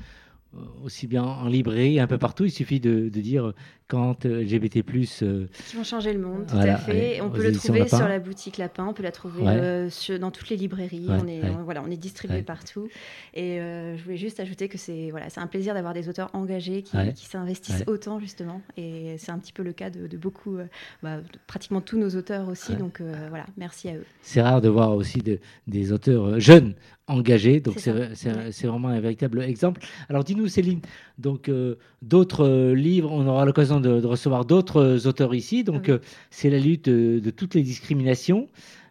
[0.84, 2.46] aussi bien en librairie, un peu partout.
[2.46, 3.56] Il suffit de, de dire euh,
[3.88, 4.84] quand euh, LGBT+.
[5.22, 6.92] euh, Qui vont changer le monde, tout Voilà, à fait.
[6.92, 7.98] ouais, on peut le trouver Lapin.
[7.98, 9.50] sur la boutique Lapin, on peut la trouver Ouais.
[9.58, 11.08] euh, sur- dans toutes les librairies.
[11.08, 12.88] Ouais, on, est, on- voilà, on est distribué partout.
[13.34, 16.82] Et euh, je voulais juste ajouter que c'est voilà, un plaisir d'avoir des auteurs engagés
[16.84, 18.62] qui, s'investissent autant, justement.
[18.78, 20.66] Et c'est un petit peu le cas de, de beaucoup, euh,
[21.02, 22.76] bah, de pratiquement tous nos auteurs aussi.
[22.76, 24.06] Donc euh, voilà, merci à eux.
[24.22, 26.74] C'est rare de voir aussi de- des auteurs euh, jeunes
[27.08, 29.82] engagés, donc C'est vraiment un véritable exemple.
[30.10, 30.80] Alors dis-nous Céline,
[31.18, 35.64] donc euh, d'autres euh, livres, on aura l'occasion de, de recevoir d'autres euh, auteurs ici,
[35.64, 35.94] donc Oui.
[35.94, 38.48] euh, c'est la lutte de toutes les discriminations.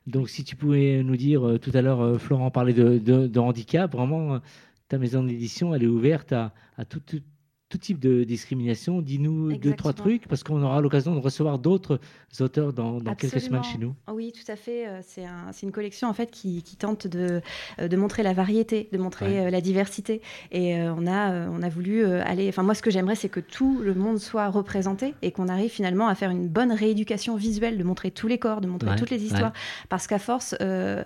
[0.07, 4.41] Donc si tu pouvais nous dire, tout à l'heure Florent parlait de, handicap, vraiment
[4.89, 7.23] ta maison d'édition elle est ouverte à, à tout, tout-
[7.73, 9.01] tout type de discrimination.
[9.01, 12.01] Dis-nous deux, trois trucs, parce qu'on aura l'occasion de recevoir d'autres
[12.41, 13.95] auteurs dans, dans quelques semaines chez nous.
[14.13, 14.87] Oui, tout à fait.
[14.87, 17.41] euh, C'est un- c'est une collection en fait qui, qui tente de,
[17.81, 19.47] euh, de montrer la variété, de montrer Ouais.
[19.47, 20.21] euh, la diversité.
[20.51, 22.49] Et on a on a voulu aller.
[22.51, 25.71] Enfin, moi, ce que j'aimerais, c'est que tout le monde soit représenté et qu'on arrive
[25.71, 28.97] finalement à faire une bonne rééducation visuelle, de montrer tous les corps, de montrer Ouais,
[28.97, 29.25] toutes les ouais.
[29.25, 29.53] histoires.
[29.89, 31.03] Parce qu'à force, euh,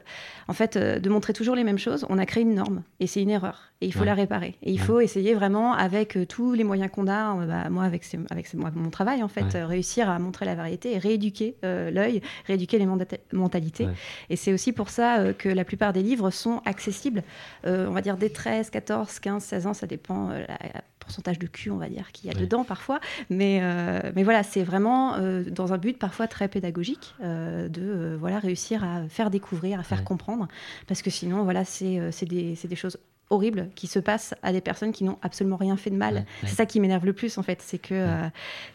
[0.49, 3.23] en fait, de montrer toujours les mêmes choses, on a créé une norme et c'est
[3.23, 3.63] une erreur.
[3.83, 4.57] Et il faut la réparer.
[4.63, 8.03] Et il faut essayer vraiment avec tous les moyens qu'on a, euh, bah, moi avec,
[8.05, 9.57] ces- avec ces- moi, mon travail en fait, Ouais.
[9.57, 12.87] euh, réussir à montrer la variété et rééduquer euh, l'œil, rééduquer les
[13.33, 13.87] mentalités.
[13.87, 13.93] Ouais.
[14.31, 17.23] Et c'est aussi pour ça euh, que la plupart des livres sont accessibles,
[17.65, 21.47] on va dire dès 13, 14, 15, 16 ans, ça dépend la, la pourcentage de
[21.47, 22.41] cul, on va dire, qu'il y a Ouais.
[22.41, 22.99] dedans parfois.
[23.31, 28.17] Mais, euh, mais voilà, c'est vraiment euh, dans un but parfois très pédagogique euh, de
[28.19, 30.05] voilà, réussir à faire découvrir, à faire Ouais.
[30.05, 30.49] comprendre.
[30.89, 32.99] Parce que sinon, voilà, c'est c'est des, c'est des choses
[33.31, 36.15] horribles qui se passent à des personnes qui n'ont absolument rien fait de mal.
[36.15, 36.27] Ouais, ouais.
[36.43, 37.61] C'est ça qui m'énerve le plus, en fait.
[37.61, 38.29] C'est que euh,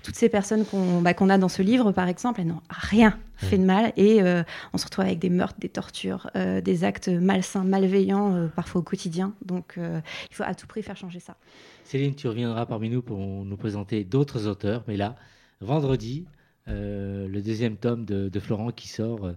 [0.04, 3.18] toutes ces personnes qu'on bah, qu'on a dans ce livre, par exemple, elles n'ont rien
[3.38, 3.94] fait de mal.
[3.96, 8.50] Et euh, on se retrouve avec des meurtres, des tortures, euh, des actes malsains, malveillants,
[8.56, 9.34] parfois au quotidien.
[9.46, 11.36] Donc, il faut à tout prix faire changer ça.
[11.84, 14.84] Céline, tu reviendras parmi nous pour nous présenter d'autres auteurs.
[14.88, 15.16] Mais là,
[15.62, 16.26] vendredi,
[16.68, 19.32] le deuxième tome de, de Florent qui sort.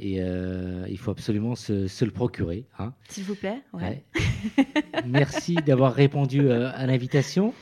[0.00, 2.64] Et euh, il faut absolument se, se le procurer.
[2.78, 2.94] hein.
[3.08, 3.60] S'il vous plaît.
[3.74, 4.02] Ouais.
[4.16, 4.64] Ouais.
[5.06, 7.52] Merci d'avoir répondu euh, à l'invitation.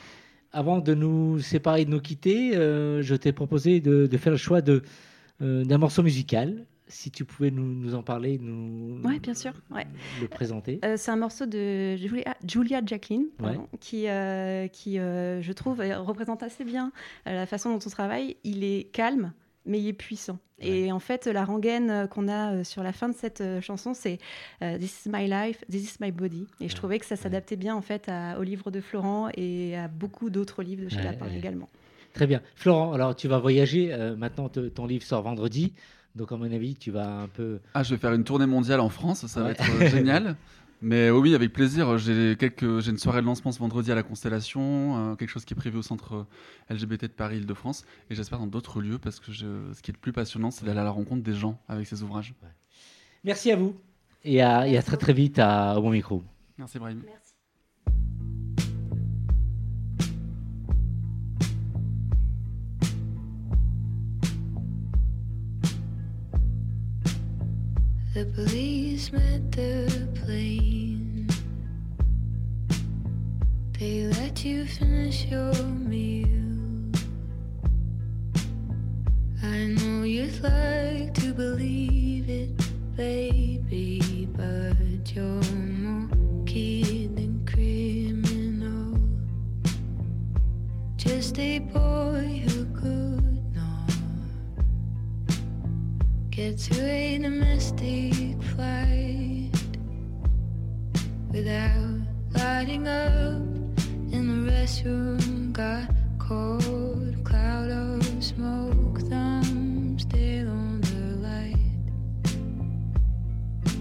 [0.51, 4.37] Avant de nous séparer, de nous quitter, euh, je t'ai proposé de, de faire le
[4.37, 6.65] choix d'un morceau musical.
[6.87, 9.85] si tu pouvais nous, nous en parler, nous Ouais, bien sûr, ouais.
[10.21, 10.79] le présenter.
[10.95, 14.07] C'est un morceau de Julia, Julia Jacqueline, pardon, qui,
[14.73, 16.91] qui je trouve, représente assez bien
[17.27, 18.37] la façon dont on travaille.
[18.43, 19.33] Il est calme,
[19.69, 20.37] mais il est puissant.
[20.61, 23.61] Et en fait, la rengaine euh, qu'on a euh, sur la fin de cette euh,
[23.61, 24.17] chanson, c'est
[24.61, 26.47] euh, This is my life, this is my body.
[26.59, 29.77] Et je trouvais que ça s'adaptait bien en fait à- au livre de Florent et
[29.77, 31.37] à beaucoup d'autres livres de chez Ouais, Lapin ouais.
[31.37, 31.69] également.
[32.13, 32.41] Très bien.
[32.55, 33.93] Florent, alors tu vas voyager.
[33.93, 35.73] euh, maintenant, te- ton livre sort vendredi.
[36.15, 37.59] Donc, à mon avis, tu vas un peu.
[37.73, 40.35] Ah, je vais faire une tournée mondiale en France, ça va être génial.
[40.81, 41.97] Mais oui, avec plaisir.
[41.97, 45.43] J'ai quelques, j'ai une soirée de lancement ce vendredi à la Constellation, euh, quelque chose
[45.43, 46.25] qui est prévu au centre
[46.69, 49.93] LGBT de Paris, Île-de-France, et j'espère dans d'autres lieux parce que je- ce qui est
[49.93, 52.33] le plus passionnant, c'est d'aller à la rencontre des gens avec ces ouvrages.
[53.25, 53.75] Merci à vous.
[54.23, 56.23] Et à, et à très très vite à, au bon micro.
[56.57, 57.01] Merci Brahim.
[57.05, 57.28] Merci.
[68.19, 71.25] The police met the plane.
[73.79, 76.27] They let you finish your meal.
[79.41, 82.51] I know you'd like to believe it,
[82.97, 86.09] baby, but you're more
[86.45, 88.99] kid than criminal.
[90.97, 92.65] Just a boy who
[96.39, 99.51] get to a domestic flight
[101.33, 101.99] without
[102.31, 103.41] lighting up
[104.15, 105.51] in the restroom.
[105.51, 111.83] Got cold cloud of smoke, thumb still on the light.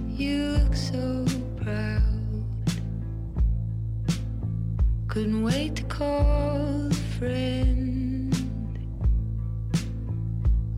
[0.09, 1.27] You look so
[1.62, 2.44] proud.
[5.07, 7.78] Couldn't wait to call a friend.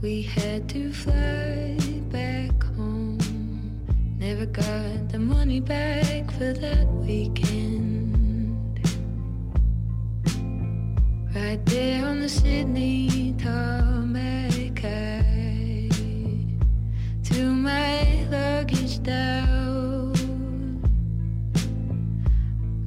[0.02, 1.76] We had to fly
[2.08, 3.18] back home.
[4.18, 8.80] Never got the money back for that weekend.
[11.34, 15.90] Right there on the Sydney tarmac, I
[17.22, 20.14] threw my luggage down.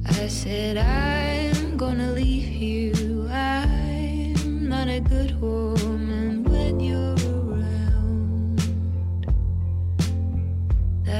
[0.04, 2.73] I said, I'm gonna leave you.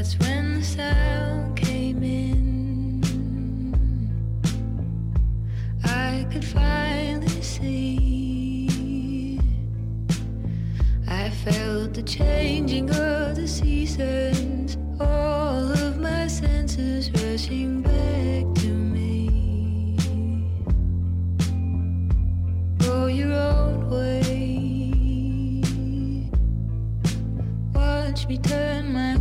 [0.04, 3.00] That's when the sound came in.
[5.82, 9.40] I could finally see.
[11.08, 19.96] I felt the changing of the seasons, all of my senses rushing back to me.
[22.76, 25.62] Go your own way.
[27.72, 29.13] Watch me turn my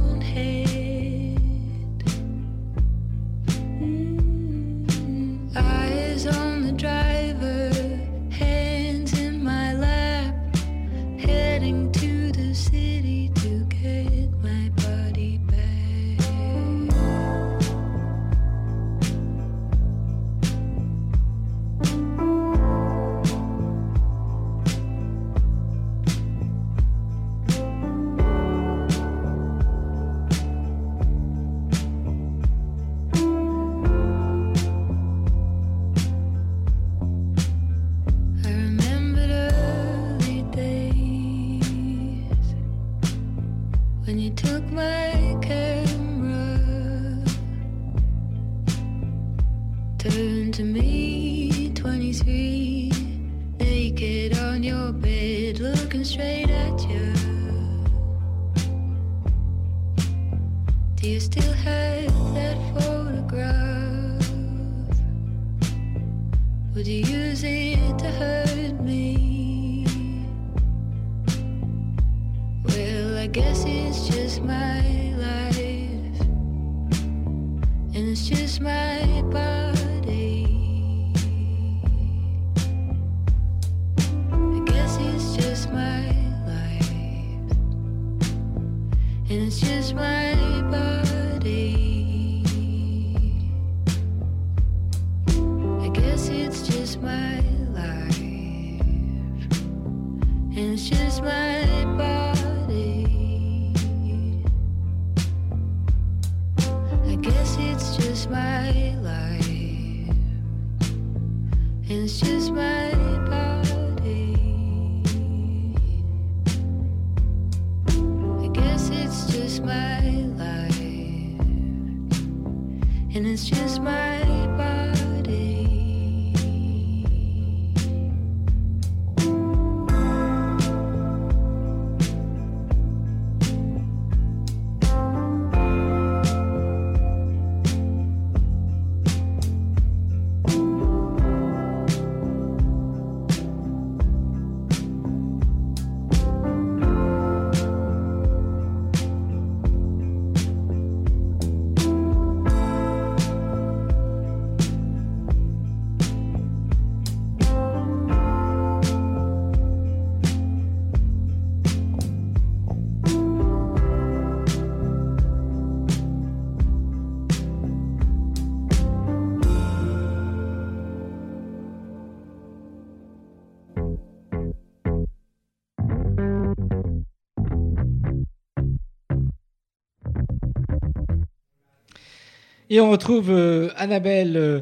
[182.73, 184.61] Et on retrouve euh, Annabelle euh,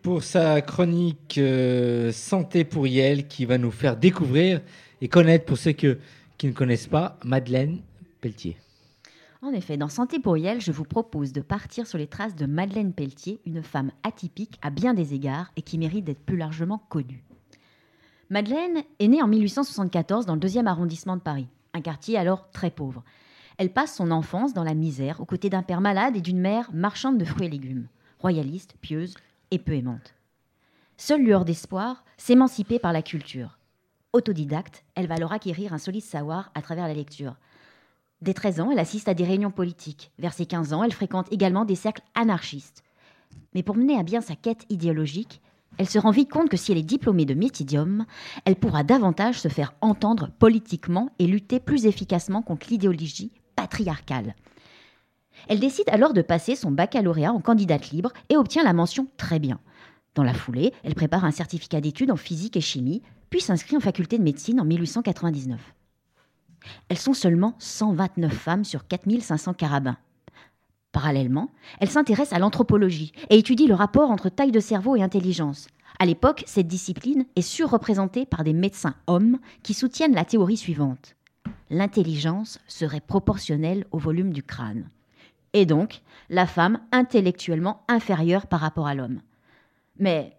[0.00, 4.62] pour sa chronique euh, Santé pour Yel qui va nous faire découvrir
[5.02, 5.86] et connaître, pour ceux qui
[6.42, 7.82] ne connaissent pas, Madeleine
[8.22, 8.56] Pelletier.
[9.42, 12.46] En effet, dans Santé pour Yel, je vous propose de partir sur les traces de
[12.46, 16.78] Madeleine Pelletier, une femme atypique à bien des égards et qui mérite d'être plus largement
[16.88, 17.22] connue.
[18.30, 22.70] Madeleine est née en 1874 dans le deuxième arrondissement de Paris, un quartier alors très
[22.70, 23.04] pauvre.
[23.60, 26.70] Elle passe son enfance dans la misère aux côtés d'un père malade et d'une mère
[26.72, 27.88] marchande de fruits et légumes,
[28.18, 29.12] royaliste, pieuse
[29.50, 30.14] et peu aimante.
[30.96, 33.58] Seule lueur d'espoir, s'émanciper par la culture.
[34.14, 37.36] Autodidacte, elle va alors acquérir un solide savoir à travers la lecture.
[38.22, 40.10] Dès 13 ans, elle assiste à des réunions politiques.
[40.18, 42.82] Vers ses 15 ans, elle fréquente également des cercles anarchistes.
[43.54, 45.42] Mais pour mener à bien sa quête idéologique,
[45.76, 48.06] elle se rend vite compte que si elle est diplômée de métidium,
[48.46, 54.34] elle pourra davantage se faire entendre politiquement et lutter plus efficacement contre l'idéologie patriarcale.
[55.48, 59.38] Elle décide alors de passer son baccalauréat en candidate libre et obtient la mention très
[59.38, 59.58] bien.
[60.14, 63.80] Dans la foulée, elle prépare un certificat d'études en physique et chimie, puis s'inscrit en
[63.80, 65.60] faculté de médecine en 1899.
[66.88, 69.98] Elles sont seulement 129 femmes sur 4500 carabins.
[70.92, 71.50] Parallèlement,
[71.80, 75.68] elle s'intéresse à l'anthropologie et étudie le rapport entre taille de cerveau et intelligence.
[75.98, 81.14] À l'époque, cette discipline est surreprésentée par des médecins hommes qui soutiennent la théorie suivante.
[81.70, 84.90] L'intelligence serait proportionnelle au volume du crâne.
[85.52, 89.20] Et donc, la femme intellectuellement inférieure par rapport à l'homme.
[89.98, 90.36] Mais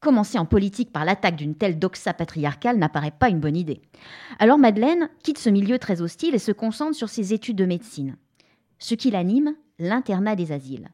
[0.00, 3.82] commencer en politique par l'attaque d'une telle doxa patriarcale n'apparaît pas une bonne idée?
[4.38, 8.16] Alors Madeleine quitte ce milieu très hostile et se concentre sur ses études de médecine.
[8.78, 10.90] Ce qui l'anime, l'internat des asiles.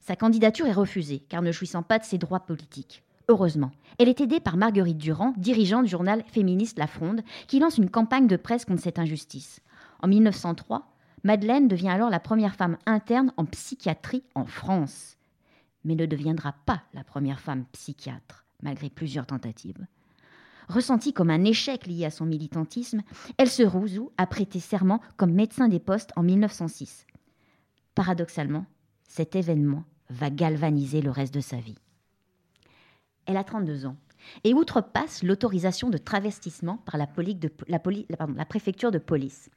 [0.00, 3.02] Sa candidature est refusée, car ne jouissant pas de ses droits politiques.
[3.28, 7.78] Heureusement, elle est aidée par Marguerite Durand, dirigeante du journal féministe La Fronde, qui lance
[7.78, 9.60] une campagne de presse contre cette injustice.
[10.02, 10.88] En 1903,
[11.24, 15.16] Madeleine devient alors la première femme interne en psychiatrie en France,
[15.84, 19.86] mais ne deviendra pas la première femme psychiatre, malgré plusieurs tentatives.
[20.68, 23.02] Ressentie comme un échec lié à son militantisme,
[23.36, 27.06] elle se résout à prêter serment comme médecin des postes en 1906.
[27.94, 28.64] Paradoxalement,
[29.06, 31.78] cet événement va galvaniser le reste de sa vie.
[33.26, 33.96] Elle a 32 ans
[34.44, 39.50] et outrepasse l'autorisation de travestissement par la, préfecture de police.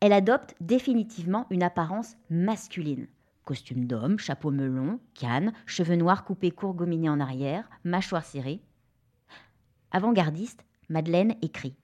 [0.00, 3.06] Elle adopte définitivement une apparence masculine.
[3.44, 8.60] Costume d'homme, chapeau melon, canne, cheveux noirs coupés courts gominés en arrière, mâchoire serrée.
[9.90, 11.74] Avant-gardiste, Madeleine écrit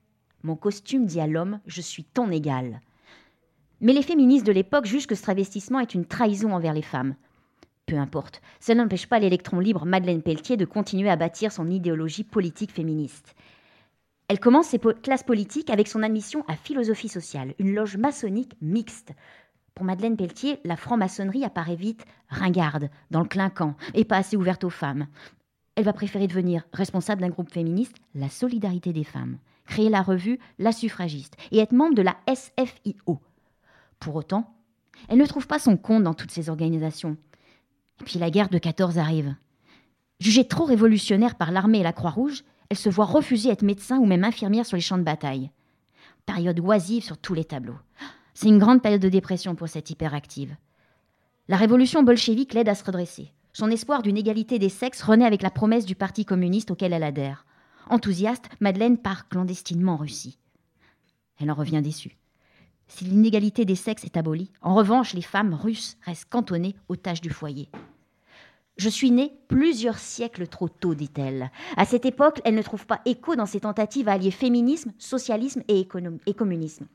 [0.43, 2.81] Mon costume dit à l'homme Je suis ton égal.
[3.81, 7.15] Mais les féministes de l'époque jugent que ce travestissement est une trahison envers les femmes.
[7.87, 12.25] Peu importe, cela n'empêche pas l'électron libre Madeleine Pelletier de continuer à bâtir son idéologie
[12.25, 13.33] politique féministe.
[14.27, 19.13] Elle commence ses classes politiques avec son admission à Philosophie sociale, une loge maçonnique mixte.
[19.73, 24.65] Pour Madeleine Pelletier, la franc-maçonnerie apparaît vite ringarde, dans le clinquant, et pas assez ouverte
[24.65, 25.07] aux femmes.
[25.75, 30.39] Elle va préférer devenir responsable d'un groupe féministe, la Solidarité des femmes, créer la revue
[30.59, 33.21] La Suffragiste et être membre de la SFIO.
[34.01, 34.53] Pour autant,
[35.07, 37.15] elle ne trouve pas son compte dans toutes ces organisations.
[38.01, 39.35] Et puis la guerre de 14 arrive.
[40.19, 44.05] Jugée trop révolutionnaire par l'armée et la Croix-Rouge, elle se voit refuser être médecin ou
[44.05, 45.51] même infirmière sur les champs de bataille.
[46.25, 47.77] Période oisive sur tous les tableaux.
[48.33, 50.55] C'est une grande période de dépression pour cette hyperactive.
[51.47, 53.31] La révolution bolchevique l'aide à se redresser.
[53.53, 57.03] Son espoir d'une égalité des sexes renaît avec la promesse du Parti communiste auquel elle
[57.03, 57.45] adhère.
[57.89, 60.37] Enthousiaste, Madeleine part clandestinement en Russie.
[61.39, 62.17] Elle en revient déçue.
[62.87, 67.21] Si l'inégalité des sexes est abolie, en revanche, les femmes russes restent cantonnées aux tâches
[67.21, 67.69] du foyer.
[68.77, 71.51] Je suis née plusieurs siècles trop tôt, dit-elle.
[71.77, 75.63] À cette époque, elle ne trouve pas écho dans ses tentatives à allier féminisme, socialisme
[75.67, 75.87] et,
[76.27, 76.85] et communisme.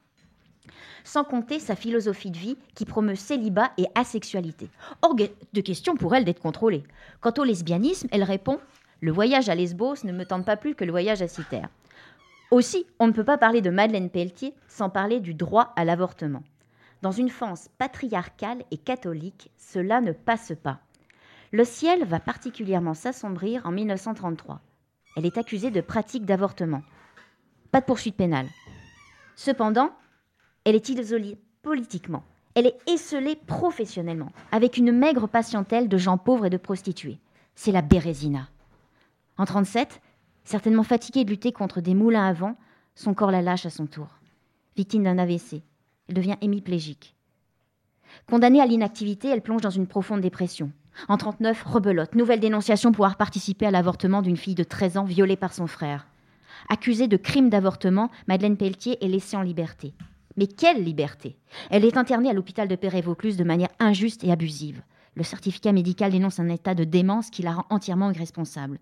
[1.03, 4.69] Sans compter sa philosophie de vie qui promeut célibat et asexualité.
[5.03, 6.85] Hors de question pour elle d'être contrôlée.
[7.21, 8.61] Quant au lesbianisme, elle répond
[9.01, 11.69] Le voyage à Lesbos ne me tente pas plus que le voyage à Citerre.
[12.53, 16.43] Aussi, on ne peut pas parler de Madeleine Pelletier sans parler du droit à l'avortement.
[17.01, 20.81] Dans une France patriarcale et catholique, cela ne passe pas.
[21.51, 24.61] Le ciel va particulièrement s'assombrir en 1933.
[25.17, 26.83] Elle est accusée de pratique d'avortement.
[27.71, 28.49] Pas de poursuite pénale.
[29.35, 29.91] Cependant,
[30.67, 32.23] elle est isolée politiquement.
[32.55, 37.19] Elle est esselée professionnellement, avec une maigre patientèle de gens pauvres et de prostituées.
[37.55, 38.51] C'est la Bérésina.
[39.39, 40.03] En 37,
[40.45, 42.57] certainement fatiguée de lutter contre des moulins à vent,
[42.95, 44.09] son corps la lâche à son tour.
[44.77, 45.63] Victime d'un AVC,
[46.09, 47.15] elle devient hémiplégique.
[48.29, 50.71] Condamnée à l'inactivité, elle plonge dans une profonde dépression.
[51.09, 55.05] En 39, rebelote, nouvelle dénonciation pour avoir participé à l'avortement d'une fille de 13 ans
[55.05, 56.07] violée par son frère.
[56.69, 59.95] Accusée de crime d'avortement, Madeleine Pelletier est laissée en liberté.
[60.37, 61.37] Mais quelle liberté?
[61.71, 64.83] Elle est internée à l'hôpital de Péré-Vaucluse de manière injuste et abusive.
[65.15, 68.79] Le certificat médical dénonce un état de démence qui la rend entièrement irresponsable.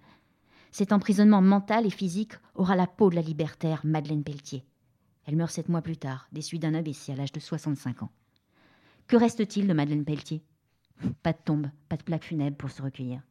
[0.70, 4.64] Cet emprisonnement mental et physique aura la peau de la libertaire Madeleine Pelletier.
[5.26, 8.10] Elle meurt sept mois plus tard, des suites d'un AVC à l'âge de 65 ans.
[9.08, 10.42] Que reste-t-il de Madeleine Pelletier?
[11.22, 13.22] Pas de tombe, pas de plaque funèbre pour se recueillir.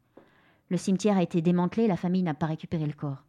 [0.70, 3.24] Le cimetière a été démantelé et la famille n'a pas récupéré le corps.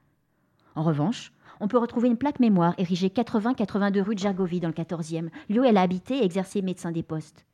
[0.74, 4.74] En revanche, on peut retrouver une plaque mémoire érigée 80-82 rue de Gergovie dans le
[4.74, 7.46] 14e, lieu où elle a habité et exercé médecin des postes.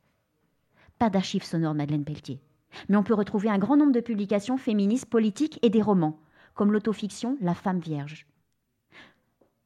[0.97, 2.41] Pas d'archives sonores de Madeleine Pelletier.
[2.89, 6.19] Mais on peut retrouver un grand nombre de publications féministes, politiques et des romans,
[6.57, 8.25] comme l'autofiction La femme vierge.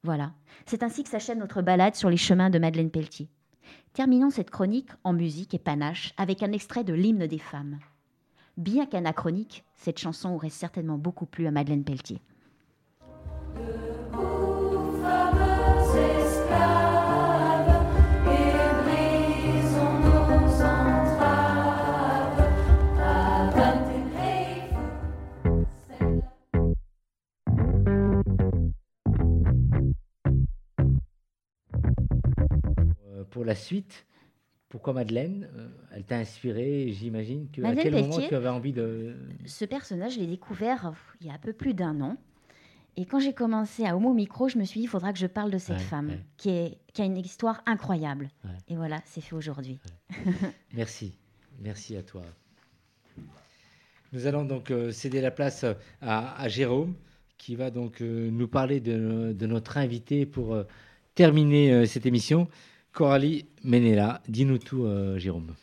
[0.04, 0.32] Voilà,
[0.66, 3.28] c'est ainsi que s'achève notre balade sur les chemins de Madeleine Pelletier.
[3.94, 7.78] Terminons cette chronique en musique et panache avec un extrait de l'hymne des femmes.
[8.56, 12.20] Bien qu'anachronique, cette chanson aurait certainement beaucoup plu à Madeleine Pelletier.
[33.52, 34.06] La suite,
[34.70, 37.48] pourquoi Madeleine Euh, Elle t'a inspiré, j'imagine.
[37.50, 39.14] Que, à Madeleine quel moment tu avais envie de.
[39.44, 42.16] Ce personnage, je l'ai découvert il y a un peu plus d'un an.
[42.96, 45.26] Et quand j'ai commencé à Homo Micro, je me suis dit, il faudra que je
[45.26, 46.20] parle de cette Ouais, femme ouais.
[46.38, 48.30] Qui, est, qui a une histoire incroyable.
[48.44, 48.50] Ouais.
[48.68, 49.78] Et voilà, c'est fait aujourd'hui.
[50.74, 51.12] Merci.
[51.60, 52.22] Merci à toi.
[54.12, 55.64] Nous allons donc euh, céder la place
[56.00, 56.94] à, à Jérôme,
[57.38, 60.56] qui va donc euh, nous parler de, de notre invité pour
[61.14, 62.48] terminer cette émission.
[62.92, 65.54] Coralie Menella, dis-nous tout, euh, Jérôme.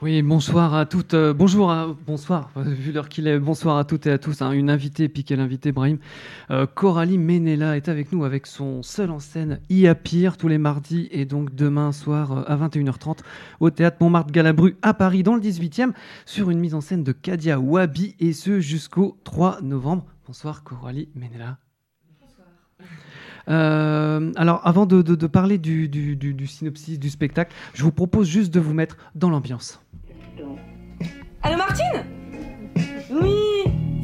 [0.00, 1.14] Oui, bonsoir à toutes.
[1.14, 4.40] euh, bonjour, à, bonsoir, vu l'heure qu'il est, bonsoir à toutes et à tous.
[4.42, 5.98] hein, une invitée, puis quelle invitée, Brahim.
[6.50, 10.56] Euh, Coralie Menella est avec nous avec son seul en scène IA Pire tous les
[10.56, 13.18] mardis et donc demain soir à 21h30
[13.60, 15.92] au théâtre Montmartre Galabru à Paris dans le 18e
[16.26, 20.06] sur une mise en scène de Kadia Wabi et ce jusqu'au 3 novembre.
[20.26, 21.58] Bonsoir Coralie Menella.
[23.48, 27.82] Euh, alors, avant de, de- de parler du, du- du- du synopsis du spectacle, je
[27.82, 29.80] vous propose juste de vous mettre dans l'ambiance.
[31.42, 32.04] Allô Martine?
[33.10, 33.34] Oui,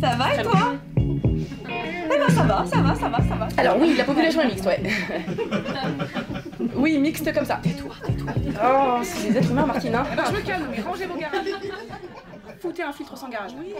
[0.00, 0.74] ça va et toi?
[0.96, 3.48] Eh ben ça va, ça va, ça va, ça va.
[3.58, 4.82] Alors oui, la population est mixte, ouais.
[6.76, 7.60] Oui, mixte comme ça.
[7.62, 8.32] Tais-toi, tais-toi.
[8.64, 10.04] Oh, c'est des êtres humains Martine, hein.
[10.26, 11.44] Je me calme, oui, rangez vos garages.
[12.60, 13.52] Foutez un filtre sans garage.
[13.58, 13.74] Oui,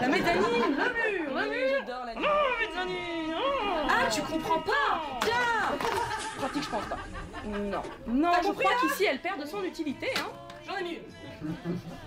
[0.00, 1.68] la mezzanine, le mur, le mur.
[1.80, 3.34] J'adore la mezzanine.
[3.88, 5.78] Ah, tu comprends pas Tiens
[6.38, 6.98] Pratique, je pense pas.
[7.46, 7.82] Non.
[8.06, 10.30] Non, je crois qu'ici, elle perd de son utilité, hein.
[10.66, 11.54] J'en ai mis une.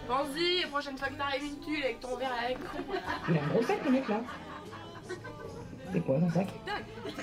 [0.08, 2.58] Pense-y, la prochaine fois que t'arrives une tulle avec ton verre avec.
[3.30, 4.22] Il a un gros sac, le mec, là.
[5.94, 6.48] C'est quoi, son sac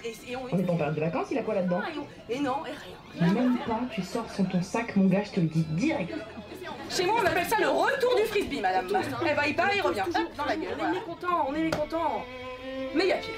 [0.05, 1.81] Et, et on On est en période de vacances, il a quoi là-dedans
[2.29, 3.33] Et non, et rien.
[3.33, 6.15] Même pas, tu sors sans ton sac, mon gars, je te le dis direct.
[6.89, 8.87] Chez moi, on appelle ça le retour du frisbee, madame.
[8.91, 10.03] Eh ben, il part, il revient.
[10.07, 10.77] Hop, dans la gueule.
[10.81, 12.25] On est mécontents, on est mécontents.
[12.95, 13.35] Mais il y a pire.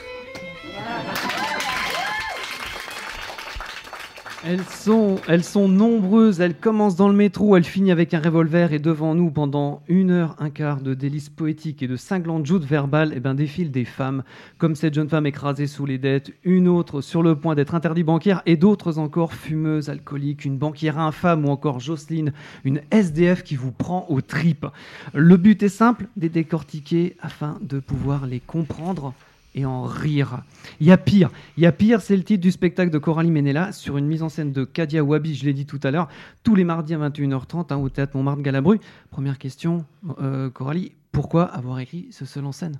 [4.45, 8.72] Elles sont, elles sont nombreuses, elles commencent dans le métro, elles finissent avec un revolver
[8.72, 12.64] et devant nous, pendant une heure, un quart de délices poétiques et de cinglantes joutes
[12.64, 14.24] verbales, eh ben, défilent des femmes,
[14.59, 18.03] comme cette jeune femme écrasée sous les dettes, une autre sur le point d'être interdit
[18.03, 22.32] bancaire et d'autres encore fumeuses, alcooliques, une banquière infâme ou encore Jocelyne,
[22.64, 24.66] une SDF qui vous prend aux tripes.
[25.14, 29.14] Le but est simple, les décortiquer afin de pouvoir les comprendre
[29.55, 30.42] et en rire.
[30.80, 31.30] Il y a pire.
[31.57, 34.22] Il y a pire, c'est le titre du spectacle de Coralie Menella sur une mise
[34.22, 36.09] en scène de Kadia Wabi, je l'ai dit tout à l'heure,
[36.42, 38.80] tous les mardis à 21h30 hein, au théâtre Montmartre Galabru.
[39.11, 39.84] Première question,
[40.20, 42.78] euh, Coralie, pourquoi avoir écrit ce seul en scène?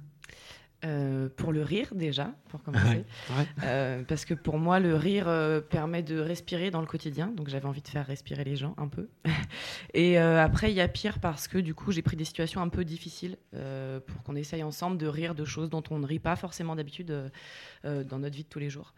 [0.85, 3.05] Euh, pour le rire déjà, pour commencer.
[3.31, 3.47] Ouais.
[3.63, 7.29] Euh, parce que pour moi, le rire euh, permet de respirer dans le quotidien.
[7.29, 9.09] Donc j'avais envie de faire respirer les gens un peu.
[9.95, 12.69] Et après, il y a pire parce que du coup, j'ai pris des situations un
[12.69, 13.37] peu difficiles
[14.07, 17.13] pour qu'on essaye ensemble de rire de choses dont on ne rit pas forcément d'habitude
[17.85, 18.95] dans notre vie de tous les jours.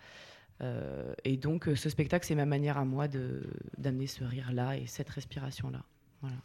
[1.25, 3.09] Et donc, ce spectacle, c'est ma manière à moi
[3.79, 5.83] d'amener ce rire-là et cette respiration-là.
[6.23, 6.37] Voilà.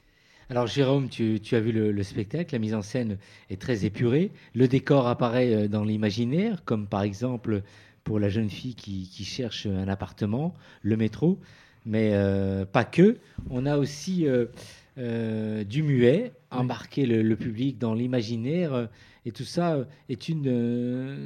[0.51, 3.19] Alors Jérôme, tu, as vu le, le spectacle, la mise en scène
[3.51, 7.61] est très épurée, le décor apparaît euh, dans l'imaginaire, comme par exemple
[8.03, 11.37] pour la jeune fille qui, cherche un appartement, le métro,
[11.85, 13.17] mais euh, pas que.
[13.51, 18.89] On a aussi euh, du muet, embarquer le, public dans l'imaginaire,
[19.27, 19.77] et tout ça
[20.09, 20.41] est une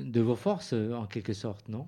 [0.04, 1.88] de vos forces en quelque sorte, non?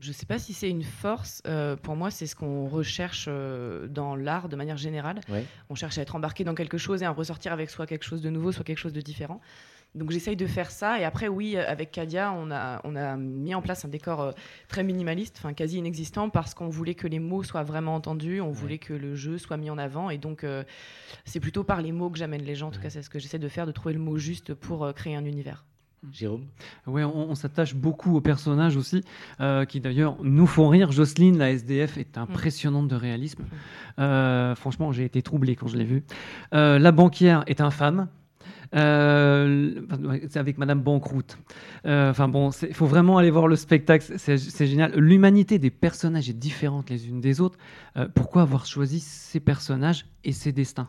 [0.00, 1.42] Je ne sais pas si c'est une force.
[1.46, 5.20] euh, pour moi, c'est ce qu'on recherche euh, dans l'art de manière générale.
[5.28, 5.44] Ouais.
[5.68, 8.04] On cherche à être embarqué dans quelque chose et à en ressortir avec soit quelque
[8.04, 9.40] chose de nouveau, soit quelque chose de différent.
[9.94, 10.98] Donc j'essaye de faire ça.
[11.00, 14.32] Et après, oui, avec Kadia, on a, on a mis en place un décor euh,
[14.68, 18.52] très minimaliste, enfin quasi inexistant, parce qu'on voulait que les mots soient vraiment entendus, on
[18.52, 20.08] voulait que le jeu soit mis en avant.
[20.08, 20.46] Et donc,
[21.26, 22.68] c'est plutôt par les mots que j'amène les gens.
[22.68, 22.84] En tout Ouais.
[22.84, 25.24] cas, c'est ce que j'essaie de faire, de trouver le mot juste pour créer un
[25.26, 25.64] univers.
[26.12, 26.46] Jérôme
[26.86, 29.02] Ouais, on, on s'attache beaucoup aux personnages aussi,
[29.40, 30.92] euh, qui d'ailleurs nous font rire.
[30.92, 33.44] Jocelyne, la SDF, est impressionnante de réalisme.
[33.98, 36.02] Euh, franchement, j'ai été troublé quand je l'ai vue.
[36.54, 38.08] Euh, la banquière est infâme.
[38.74, 39.80] Euh,
[40.28, 41.38] c'est avec Madame Banqueroute.
[41.86, 44.92] Euh, Enfin bon, il faut vraiment aller voir le spectacle, c'est c'est génial.
[44.96, 47.58] L'humanité des personnages est différente les unes des autres.
[47.96, 50.88] Euh, pourquoi avoir choisi ces personnages et ces destins?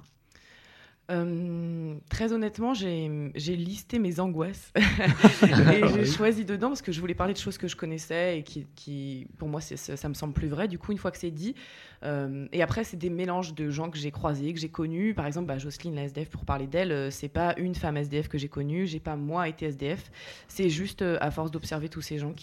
[1.12, 4.72] Euh, très honnêtement, j'ai listé mes angoisses
[5.74, 8.44] et j'ai choisi dedans parce que je voulais parler de choses que je connaissais et
[8.44, 10.68] qui, qui pour moi, ça, ça me semble plus vrai.
[10.68, 11.56] Du coup, une fois que c'est dit,
[12.04, 15.14] euh, et après, c'est des mélanges de gens que j'ai croisés, que j'ai connus.
[15.14, 18.28] Par exemple, bah, Jocelyne, la SDF, pour parler d'elle, euh, c'est pas une femme SDF
[18.28, 20.12] que j'ai connue, j'ai pas moi été SDF.
[20.48, 22.34] C'est juste euh, à force d'observer tous ces gens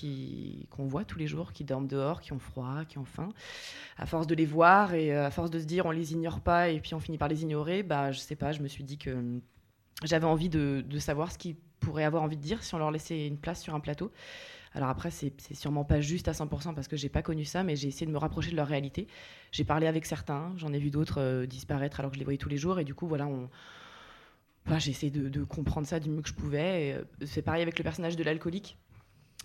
[0.70, 3.30] qu'on voit tous les jours, qui dorment dehors, qui ont froid, qui ont faim
[3.96, 6.68] à force de les voir et à force de se dire on les ignore pas
[6.68, 8.98] et puis on finit par les ignorer, bah je sais pas, je me suis dit
[8.98, 9.40] que hum,
[10.04, 13.26] j'avais envie de, savoir ce qu'ils pourraient avoir envie de dire si on leur laissait
[13.26, 14.12] une place sur un plateau.
[14.74, 17.74] Alors après, c'est sûrement pas juste à 100% parce que j'ai pas connu ça, mais
[17.74, 19.08] j'ai essayé de me rapprocher de leur réalité.
[19.50, 22.38] J'ai parlé avec certains, j'en ai vu d'autres euh, disparaître alors que je les voyais
[22.38, 23.48] tous les jours et du coup voilà, on,
[24.78, 26.92] j'ai essayé de, comprendre ça du mieux que je pouvais.
[26.92, 28.76] euh, C'est pareil avec le personnage de l'alcoolique.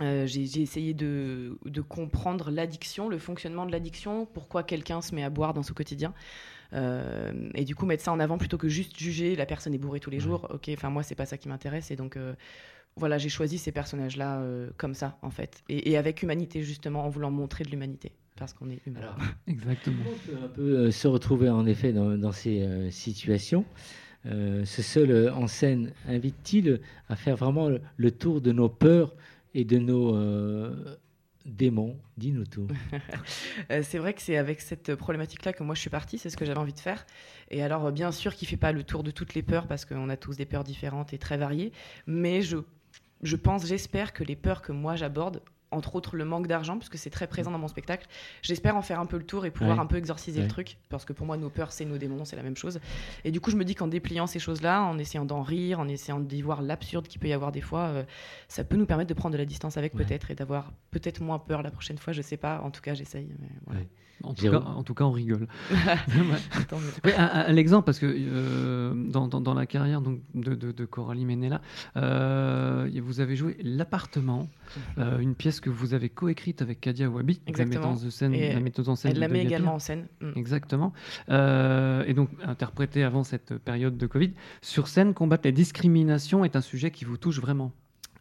[0.01, 1.55] Euh, j'ai essayé de
[1.87, 6.13] comprendre l'addiction, le fonctionnement de l'addiction, pourquoi quelqu'un se met à boire dans son quotidien.
[6.73, 9.77] Euh, et du coup, mettre ça en avant plutôt que juste juger la personne est
[9.77, 10.47] bourrée tous les jours.
[10.53, 11.91] Ok, enfin, moi, c'est pas ça qui m'intéresse.
[11.91, 12.33] Et donc, euh,
[12.95, 15.63] voilà, j'ai choisi ces personnages-là euh, comme ça, en fait.
[15.69, 18.11] Et, et avec humanité, justement, en voulant montrer de l'humanité.
[18.35, 19.01] Parce qu'on est humain.
[19.01, 19.17] Alors,
[19.47, 20.03] Exactement.
[20.07, 23.65] On peut un peu se retrouver en effet dans, dans ces euh, situations.
[24.25, 28.69] Euh, ce seul euh, en scène invite-t-il à faire vraiment le, le tour de nos
[28.69, 29.13] peurs
[29.53, 30.95] et de nos euh,
[31.45, 32.67] démons Dis-nous tout.
[33.71, 36.37] Euh, c'est vrai que c'est avec cette problématique-là que moi je suis partie, c'est ce
[36.37, 37.05] que j'avais envie de faire.
[37.49, 39.85] Et alors, bien sûr qu'il ne fait pas le tour de toutes les peurs, parce
[39.85, 41.71] qu'on a tous des peurs différentes et très variées,
[42.07, 42.57] mais je,
[43.21, 45.41] je pense, j'espère que les peurs que moi j'aborde,
[45.73, 48.07] entre autres le manque d'argent, puisque c'est très présent dans mon spectacle,
[48.41, 49.83] j'espère en faire un peu le tour et pouvoir Ouais.
[49.83, 50.45] un peu exorciser Ouais.
[50.45, 52.79] le truc, parce que pour moi, nos peurs, c'est nos démons, c'est la même chose.
[53.25, 55.87] Et du coup, je me dis qu'en dépliant ces choses-là, en essayant d'en rire, en
[55.87, 58.03] essayant d'y voir l'absurde qu'il peut y avoir des fois, euh,
[58.47, 60.03] ça peut nous permettre de prendre de la distance avec Ouais.
[60.05, 62.93] peut-être et d'avoir peut-être moins peur la prochaine fois, je sais pas, en tout cas,
[62.93, 63.27] j'essaye.
[63.39, 63.81] mais voilà.
[64.23, 65.47] En tout, cas, en tout cas, on rigole.
[67.03, 70.55] Oui, un, un- un exemple, parce que euh, dans, dans- dans la carrière donc, de,
[70.55, 71.61] de- de Coralie Menella,
[71.97, 74.47] euh, vous avez joué L'appartement,
[74.97, 77.89] euh, une pièce que vous avez coécrite avec Kadia Wabi, la Exactement.
[77.89, 79.11] metteuse, de scène, Et la metteuse en scène.
[79.13, 80.07] Elle la met également en scène.
[80.21, 80.31] Mm.
[80.35, 80.93] Exactement.
[81.29, 84.31] Euh, et donc, interprétée avant cette période de Covid.
[84.61, 87.71] Sur scène, combattre les discriminations est un sujet qui vous touche vraiment?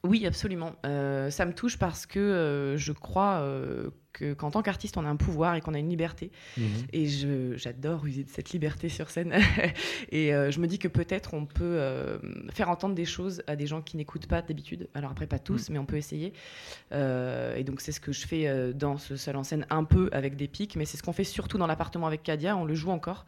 [0.05, 0.74] Oui, absolument.
[0.84, 5.05] Euh, ça me touche parce que euh, je crois euh, que qu'en tant qu'artiste, on
[5.05, 6.32] a un pouvoir et qu'on a une liberté.
[6.57, 6.64] Mhm.
[6.92, 7.07] Et
[7.57, 9.32] j'adore user de cette liberté sur scène.
[10.11, 11.80] et je me dis que peut-être on peut
[12.53, 14.88] faire entendre des choses à des gens qui n'écoutent pas d'habitude.
[14.94, 16.32] Alors après, pas tous, mais on peut essayer.
[16.90, 20.36] Et donc c'est ce que je fais dans ce seul en scène, un peu avec
[20.36, 22.57] des pics, mais c'est ce qu'on fait surtout dans l'appartement avec Kadia.
[22.57, 23.24] On le joue encore.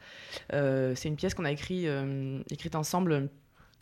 [0.51, 1.87] C'est une pièce qu'on a écrit,
[2.51, 3.31] écrite ensemble.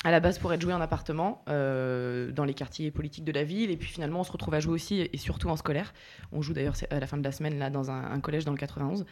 [0.04, 3.44] À la base pour être joué en appartement euh, dans les quartiers politiques de la
[3.44, 5.94] ville et puis finalement on se retrouve à jouer aussi et surtout en scolaire.
[6.32, 8.58] On joue d'ailleurs à la fin de la semaine là dans un, collège dans le
[8.58, 9.04] 91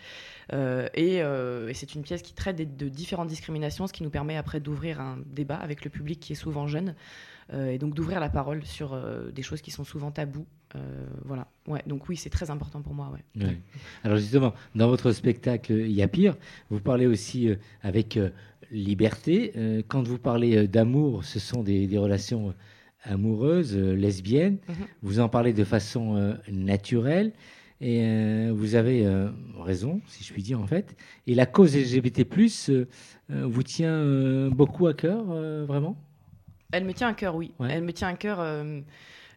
[0.52, 4.10] Euh, et, euh, et c'est une pièce qui traite de différentes discriminations, ce qui nous
[4.10, 6.94] permet après d'ouvrir un débat avec le public qui est souvent jeune
[7.52, 8.96] et donc d'ouvrir la parole sur
[9.32, 10.46] des choses qui sont souvent tabous.
[11.24, 11.48] Voilà.
[11.66, 11.82] Ouais.
[11.84, 13.12] Donc oui, c'est très important pour moi.
[13.12, 13.58] Ouais.
[14.04, 16.36] Alors justement, dans votre spectacle Il y a pire,
[16.70, 17.50] vous parlez aussi
[17.82, 18.20] avec
[18.70, 19.52] liberté.
[19.56, 22.54] Euh, quand vous parlez euh, d'amour, ce sont des, des relations
[23.06, 24.58] euh, lesbienne.
[24.68, 24.74] Mhm.
[25.02, 27.32] Vous en parlez de façon euh, naturelle.
[27.82, 29.08] Et vous avez
[29.58, 30.94] raison, si je puis dire, en fait.
[31.26, 32.26] Et la cause LGBT,
[33.30, 35.24] vous tient beaucoup à cœur,
[35.64, 35.96] vraiment?
[36.72, 37.52] Elle me tient à cœur, oui.
[37.58, 37.68] Ouais.
[37.70, 38.44] Elle me tient à cœur.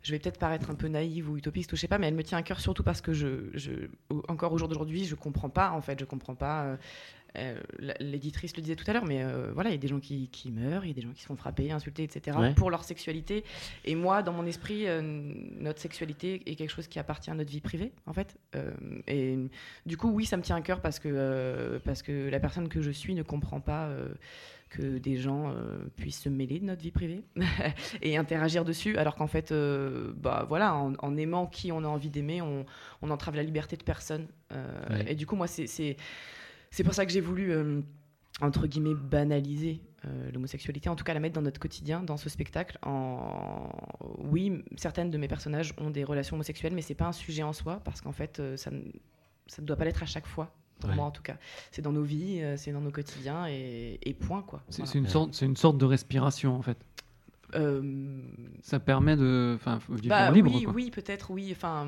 [0.01, 2.15] je vais peut-être paraître un peu naïve ou utopiste ou je sais pas, mais elle
[2.15, 3.88] me tient à cœur surtout parce que je,
[4.27, 5.71] encore au jour d'aujourd'hui, je comprends pas.
[5.71, 6.77] En fait, je comprends pas.
[7.38, 7.59] Euh,
[7.99, 10.29] L'éditrice le disait tout à l'heure, mais euh, voilà, il y a des gens qui,
[10.29, 12.38] qui meurent, il y a des gens qui se font frapper, insulter, etc.
[12.38, 12.53] Ouais.
[12.53, 13.43] pour leur sexualité.
[13.86, 17.51] Et moi, dans mon esprit, euh, notre sexualité est quelque chose qui appartient à notre
[17.51, 18.38] vie privée, en fait.
[19.07, 19.38] Et
[19.86, 22.81] du coup, oui, ça me tient à cœur parce que parce que la personne que
[22.81, 23.89] je suis ne comprend pas.
[24.69, 27.23] que des gens euh, puissent se mêler de notre vie privée
[28.01, 31.88] et interagir dessus, alors qu'en fait, euh, bah voilà, en, en aimant qui on a
[31.88, 32.65] envie d'aimer, on,
[33.03, 34.25] on entrave la liberté de personne.
[34.51, 35.11] Euh, Ouais.
[35.11, 35.95] Et du coup, moi, c'est
[36.74, 37.82] c'est pour ça que j'ai voulu euh,
[38.41, 42.30] entre guillemets banaliser euh, l'homosexualité, en tout cas la mettre dans notre quotidien, dans ce
[42.30, 42.78] spectacle.
[42.82, 43.69] En
[44.17, 47.53] oui, certaines de mes personnages ont des relations homosexuelles, mais c'est pas un sujet en
[47.53, 48.82] soi parce qu'en fait, euh, ça ne
[49.47, 50.51] ça ne doit pas l'être à chaque fois.
[50.80, 50.95] Pour Ouais.
[50.95, 51.38] moi, en tout cas,
[51.71, 54.63] c'est dans nos vies, euh, c'est dans nos quotidiens et, et point quoi.
[54.69, 54.91] C'est Voilà.
[54.91, 55.09] c'est une, Ouais.
[55.11, 56.78] sorte- c'est une sorte de respiration, en fait.
[57.55, 57.81] Euh,
[58.61, 59.53] Ça permet de.
[59.55, 60.51] Enfin, vivre Bah, libre.
[60.53, 60.73] oui, quoi.
[60.73, 61.49] oui, peut-être, oui.
[61.51, 61.87] Enfin,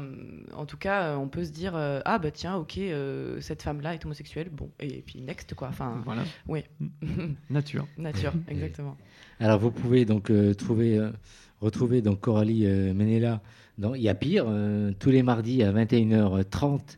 [0.56, 3.62] en tout cas, euh, on peut se dire euh, ah bah tiens, ok, euh, cette
[3.64, 5.70] femme-là est homosexuelle, bon, et puis next quoi.
[5.70, 6.64] Enfin, Voilà, oui,
[7.50, 7.88] nature.
[7.98, 8.98] nature, exactement.
[9.40, 11.10] Alors vous pouvez donc euh, trouver, euh,
[11.62, 13.42] retrouver donc Coralie euh, Menella
[13.78, 16.98] dans Il y a pire euh, tous les mardis à 21h30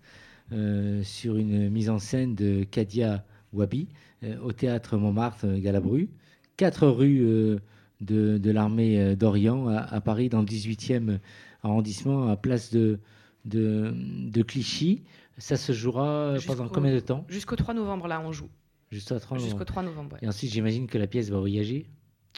[0.54, 3.88] euh, sur une mise en scène de Kadia Wabi
[4.24, 6.10] euh, au théâtre Montmartre Galabru,
[6.58, 7.60] 4 rue euh,
[8.02, 11.20] de, de l'armée euh, d'Orient à, à Paris dans le 18e
[11.64, 13.00] arrondissement à place de,
[13.46, 15.04] de, de Clichy.
[15.38, 17.26] Ça se jouera Jusqu'au- pendant combien de temps?
[17.30, 18.50] Jusqu'au 3 novembre, là, on joue.
[18.92, 20.20] Juste à 30 Jusqu'au 3 novembre, ouais.
[20.22, 21.86] Et ensuite, j'imagine que la pièce va voyager.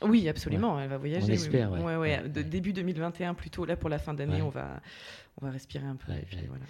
[0.01, 1.25] Oui, absolument, elle va voyager.
[1.25, 1.79] On espère, oui.
[1.81, 1.95] ouais.
[1.97, 4.81] Ouais, de- début 2021, plutôt là pour la fin d'année, on va,
[5.41, 6.11] on va respirer un peu.
[6.29, 6.63] Puis voilà.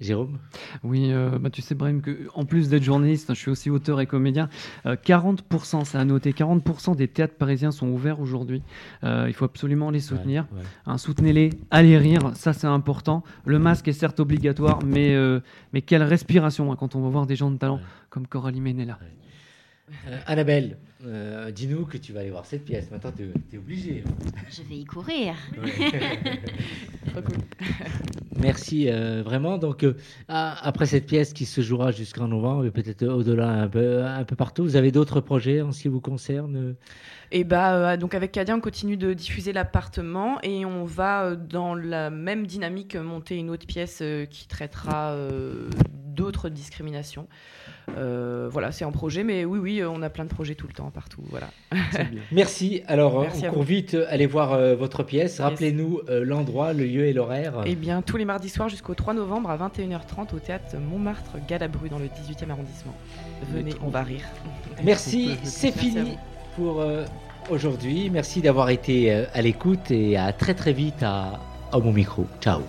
[0.00, 0.38] Jérôme?
[0.84, 4.00] Oui, euh, bah, tu sais, Brahim, que en plus d'être journaliste, je suis aussi auteur
[4.00, 4.48] et comédien.
[4.86, 8.62] Euh, 40%, ça a noté, 40% des théâtres parisiens sont ouverts aujourd'hui.
[9.02, 10.46] Euh, il faut absolument les soutenir.
[10.52, 10.64] Ouais, ouais.
[10.86, 13.24] Hein, Soutenez-les, allez rire, ça c'est important.
[13.44, 15.40] Le masque est certes obligatoire, mais, euh,
[15.72, 17.82] mais quelle respiration hein, quand on va voir des gens de talent Ouais.
[18.10, 18.98] comme Coralie Menella.
[20.06, 22.90] Euh, Annabelle, euh, dis-nous que tu vas aller voir cette pièce.
[22.90, 24.02] Maintenant, tu es obligé.
[24.50, 25.34] Je vais y courir.
[27.12, 27.36] Trop cool.
[28.40, 29.58] Merci euh, vraiment.
[29.58, 29.94] Donc, euh,
[30.28, 34.36] après cette pièce qui se jouera jusqu'en novembre et peut-être au-delà un peu, un peu
[34.36, 36.76] partout, vous avez d'autres projets en ce qui vous concerne?
[37.30, 41.36] Et bah euh, donc avec Kadia, on continue de diffuser l'appartement et on va euh,
[41.36, 45.68] dans la même dynamique monter une autre pièce euh, qui traitera euh,
[46.06, 47.28] d'autres discriminations.
[47.96, 50.72] Euh, voilà, c'est en projet, mais oui, oui, on a plein de projets tout le
[50.72, 51.22] temps, partout.
[51.30, 51.48] Voilà.
[52.32, 52.82] Merci.
[52.86, 53.68] Alors, euh, Merci on à court vous.
[53.68, 55.40] vite euh, aller voir euh, votre pièce.
[55.40, 57.62] Rappelez-nous euh, l'endroit, le lieu et l'horaire.
[57.66, 61.88] Eh bien, tous les mardis soirs jusqu'au 3 novembre à 21h30 au théâtre Montmartre Galabru
[61.88, 62.94] dans le 18e arrondissement.
[63.52, 64.24] Venez, on va rire.
[64.84, 66.16] Merci, c'est fini vous.
[66.56, 67.04] pour euh,
[67.50, 68.10] aujourd'hui.
[68.10, 71.40] Merci d'avoir été euh, à l'écoute et à très très vite à,
[71.72, 72.26] à mon micro.
[72.40, 72.60] Ciao.